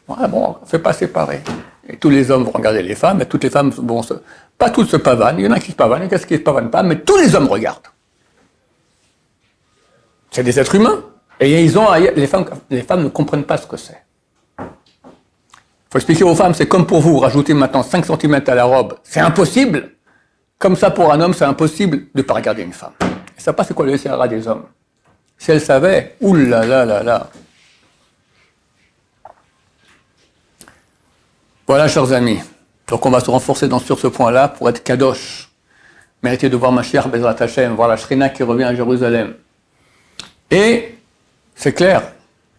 ouais, 0.07 0.27
bon, 0.27 0.55
on 0.59 0.63
ne 0.63 0.67
fait 0.67 0.79
pas 0.79 0.93
séparer. 0.93 1.41
Et 1.87 1.97
tous 1.97 2.09
les 2.09 2.31
hommes 2.31 2.43
vont 2.43 2.51
regarder 2.51 2.81
les 2.81 2.95
femmes, 2.95 3.21
et 3.21 3.25
toutes 3.25 3.43
les 3.43 3.49
femmes 3.49 3.69
vont 3.69 4.01
se... 4.01 4.13
Pas 4.57 4.69
toutes 4.69 4.89
se 4.89 4.97
pavanent, 4.97 5.39
il 5.39 5.45
y 5.45 5.47
en 5.47 5.51
a 5.51 5.59
qui 5.59 5.71
se 5.71 5.75
pavanent, 5.75 6.03
il 6.03 6.11
y 6.11 6.15
en 6.15 6.19
qui 6.19 6.35
se 6.35 6.39
pavanent 6.41 6.71
pas, 6.71 6.83
mais 6.83 6.99
tous 6.99 7.17
les 7.17 7.35
hommes 7.35 7.47
regardent. 7.47 7.87
C'est 10.31 10.43
des 10.43 10.59
êtres 10.59 10.75
humains. 10.75 11.03
Et 11.39 11.63
ils 11.63 11.77
ont, 11.77 11.87
les 11.93 12.27
femmes, 12.27 12.45
les 12.69 12.81
femmes 12.81 13.03
ne 13.03 13.09
comprennent 13.09 13.45
pas 13.45 13.57
ce 13.57 13.65
que 13.65 13.77
c'est. 13.77 14.01
Il 14.59 15.93
faut 15.93 15.97
expliquer 15.97 16.23
aux 16.23 16.35
femmes, 16.35 16.53
c'est 16.53 16.67
comme 16.67 16.85
pour 16.85 16.99
vous, 16.99 17.17
rajouter 17.17 17.53
maintenant 17.53 17.81
5 17.81 18.05
cm 18.05 18.43
à 18.45 18.55
la 18.55 18.65
robe, 18.65 18.95
c'est 19.03 19.21
impossible. 19.21 19.91
Comme 20.59 20.75
ça, 20.75 20.91
pour 20.91 21.11
un 21.11 21.19
homme, 21.21 21.33
c'est 21.33 21.45
impossible 21.45 21.97
de 21.97 22.09
ne 22.15 22.21
pas 22.21 22.33
regarder 22.33 22.63
une 22.63 22.73
femme. 22.73 22.91
Et 23.01 23.41
ça 23.41 23.53
pas 23.53 23.63
c'est 23.63 23.73
quoi 23.73 23.85
le 23.85 23.97
SRA 23.97 24.27
des 24.27 24.47
hommes? 24.47 24.65
Si 25.37 25.51
elle 25.51 25.61
savait, 25.61 26.17
oulala, 26.19 26.65
là 26.65 26.85
là 26.85 27.03
là. 27.03 27.29
Voilà, 31.65 31.87
chers 31.87 32.11
amis. 32.11 32.39
Donc, 32.87 33.05
on 33.05 33.09
va 33.09 33.21
se 33.21 33.31
renforcer 33.31 33.69
sur 33.85 33.97
ce 33.97 34.07
point-là 34.07 34.49
pour 34.49 34.67
être 34.69 34.83
kadosh. 34.83 35.49
Mériter 36.21 36.49
de 36.49 36.57
voir 36.57 36.73
ma 36.73 36.83
chère 36.83 37.07
Bezrat 37.07 37.37
Hashem, 37.39 37.73
voir 37.75 37.87
la 37.87 37.95
Shrina 37.95 38.29
qui 38.29 38.43
revient 38.43 38.65
à 38.65 38.75
Jérusalem. 38.75 39.35
Et 40.51 40.98
c'est 41.59 41.73
clair 41.73 42.13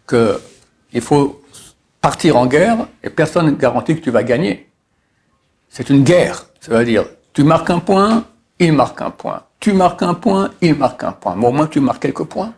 qu'il 0.07 1.01
faut 1.01 1.41
partir 1.99 2.37
en 2.37 2.45
guerre 2.45 2.85
et 3.03 3.09
personne 3.09 3.47
ne 3.47 3.51
garantit 3.51 3.95
que 3.95 4.01
tu 4.01 4.11
vas 4.11 4.21
gagner. 4.21 4.69
C'est 5.69 5.89
une 5.89 6.03
guerre. 6.03 6.45
Ça 6.59 6.77
veut 6.77 6.85
dire, 6.85 7.05
tu 7.33 7.43
marques 7.43 7.71
un 7.71 7.79
point, 7.79 8.25
il 8.59 8.73
marque 8.73 9.01
un 9.01 9.09
point. 9.09 9.41
Tu 9.59 9.73
marques 9.73 10.03
un 10.03 10.13
point, 10.13 10.51
il 10.61 10.75
marque 10.75 11.03
un 11.03 11.13
point. 11.13 11.35
Mais 11.35 11.47
au 11.47 11.51
moins, 11.51 11.65
tu 11.65 11.79
marques 11.79 12.03
quelques 12.03 12.25
points. 12.25 12.53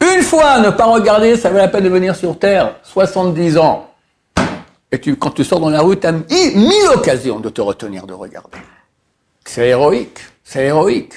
Une 0.00 0.22
fois, 0.22 0.58
ne 0.58 0.70
pas 0.70 0.86
regarder, 0.86 1.36
ça 1.36 1.50
vaut 1.50 1.58
la 1.58 1.68
peine 1.68 1.84
de 1.84 1.88
venir 1.88 2.16
sur 2.16 2.36
Terre. 2.36 2.74
70 2.82 3.58
ans. 3.58 3.94
Et 4.90 4.98
tu, 4.98 5.14
quand 5.14 5.30
tu 5.30 5.44
sors 5.44 5.60
dans 5.60 5.70
la 5.70 5.82
rue, 5.82 6.00
tu 6.00 6.06
as 6.08 6.12
mille 6.12 6.88
occasions 6.92 7.38
de 7.38 7.48
te 7.48 7.60
retenir 7.60 8.08
de 8.08 8.12
regarder. 8.12 8.58
C'est 9.44 9.68
héroïque. 9.68 10.18
C'est 10.42 10.64
héroïque. 10.64 11.14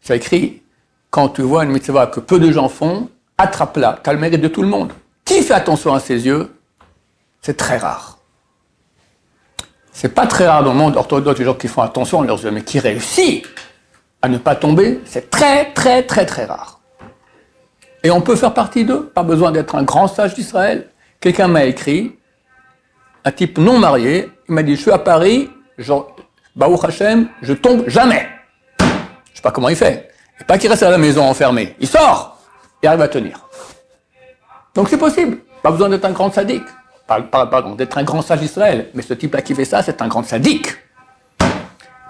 C'est 0.00 0.16
écrit, 0.18 0.62
quand 1.10 1.30
tu 1.30 1.42
vois 1.42 1.64
une 1.64 1.70
mitzvah 1.70 2.06
que 2.06 2.20
peu 2.20 2.38
de 2.38 2.52
gens 2.52 2.68
font, 2.68 3.08
attrape-la, 3.40 3.98
tu 4.02 4.10
as 4.10 4.12
le 4.12 4.18
mérite 4.18 4.40
de 4.40 4.48
tout 4.48 4.62
le 4.62 4.68
monde. 4.68 4.92
Qui 5.24 5.42
fait 5.42 5.54
attention 5.54 5.94
à 5.94 6.00
ses 6.00 6.26
yeux? 6.26 6.54
C'est 7.40 7.56
très 7.56 7.78
rare. 7.78 8.18
C'est 9.92 10.14
pas 10.14 10.26
très 10.26 10.46
rare 10.46 10.62
dans 10.62 10.72
le 10.72 10.78
monde 10.78 10.96
orthodoxe, 10.96 11.38
les 11.38 11.44
gens 11.44 11.54
qui 11.54 11.68
font 11.68 11.82
attention 11.82 12.22
à 12.22 12.26
leurs 12.26 12.42
yeux, 12.42 12.50
mais 12.50 12.62
qui 12.62 12.78
réussissent 12.78 13.42
à 14.22 14.28
ne 14.28 14.38
pas 14.38 14.54
tomber, 14.54 15.00
c'est 15.04 15.30
très, 15.30 15.72
très, 15.72 16.02
très, 16.02 16.26
très 16.26 16.44
rare. 16.44 16.80
Et 18.02 18.10
on 18.10 18.20
peut 18.20 18.36
faire 18.36 18.54
partie 18.54 18.84
d'eux, 18.84 19.10
pas 19.14 19.22
besoin 19.22 19.50
d'être 19.50 19.74
un 19.74 19.82
grand 19.82 20.08
sage 20.08 20.34
d'Israël. 20.34 20.88
Quelqu'un 21.20 21.48
m'a 21.48 21.64
écrit, 21.64 22.16
un 23.24 23.32
type 23.32 23.58
non 23.58 23.78
marié, 23.78 24.30
il 24.48 24.54
m'a 24.54 24.62
dit, 24.62 24.76
je 24.76 24.82
suis 24.82 24.90
à 24.90 24.98
Paris, 24.98 25.50
genre, 25.78 26.16
Baruch 26.56 26.84
Hashem, 26.84 27.28
je 27.42 27.52
tombe 27.52 27.88
jamais. 27.88 28.26
Je 28.80 28.86
sais 29.34 29.42
pas 29.42 29.50
comment 29.50 29.68
il 29.68 29.76
fait. 29.76 30.10
Et 30.40 30.44
pas 30.44 30.58
qu'il 30.58 30.70
reste 30.70 30.82
à 30.82 30.90
la 30.90 30.98
maison 30.98 31.24
enfermé. 31.24 31.76
Il 31.78 31.86
sort 31.86 32.39
et 32.82 32.86
arrive 32.86 33.02
à 33.02 33.08
tenir. 33.08 33.48
Donc 34.74 34.88
c'est 34.88 34.98
possible. 34.98 35.38
Pas 35.62 35.70
besoin 35.70 35.88
d'être 35.88 36.04
un 36.04 36.12
grand 36.12 36.32
sadique. 36.32 36.64
Pardon, 37.06 37.74
d'être 37.74 37.98
un 37.98 38.04
grand 38.04 38.22
sage 38.22 38.40
d'Israël. 38.40 38.88
Mais 38.94 39.02
ce 39.02 39.14
type-là 39.14 39.42
qui 39.42 39.54
fait 39.54 39.64
ça, 39.64 39.82
c'est 39.82 40.00
un 40.00 40.08
grand 40.08 40.22
sadique. 40.22 40.68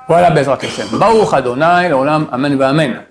Voilà, 0.07 0.31
Bezrat 0.31 0.59
Hashem. 0.61 0.99
Baruch 0.99 1.33
Adonai, 1.33 1.89
l'olam, 1.89 2.29
amen 2.33 2.61
amen. 2.61 3.03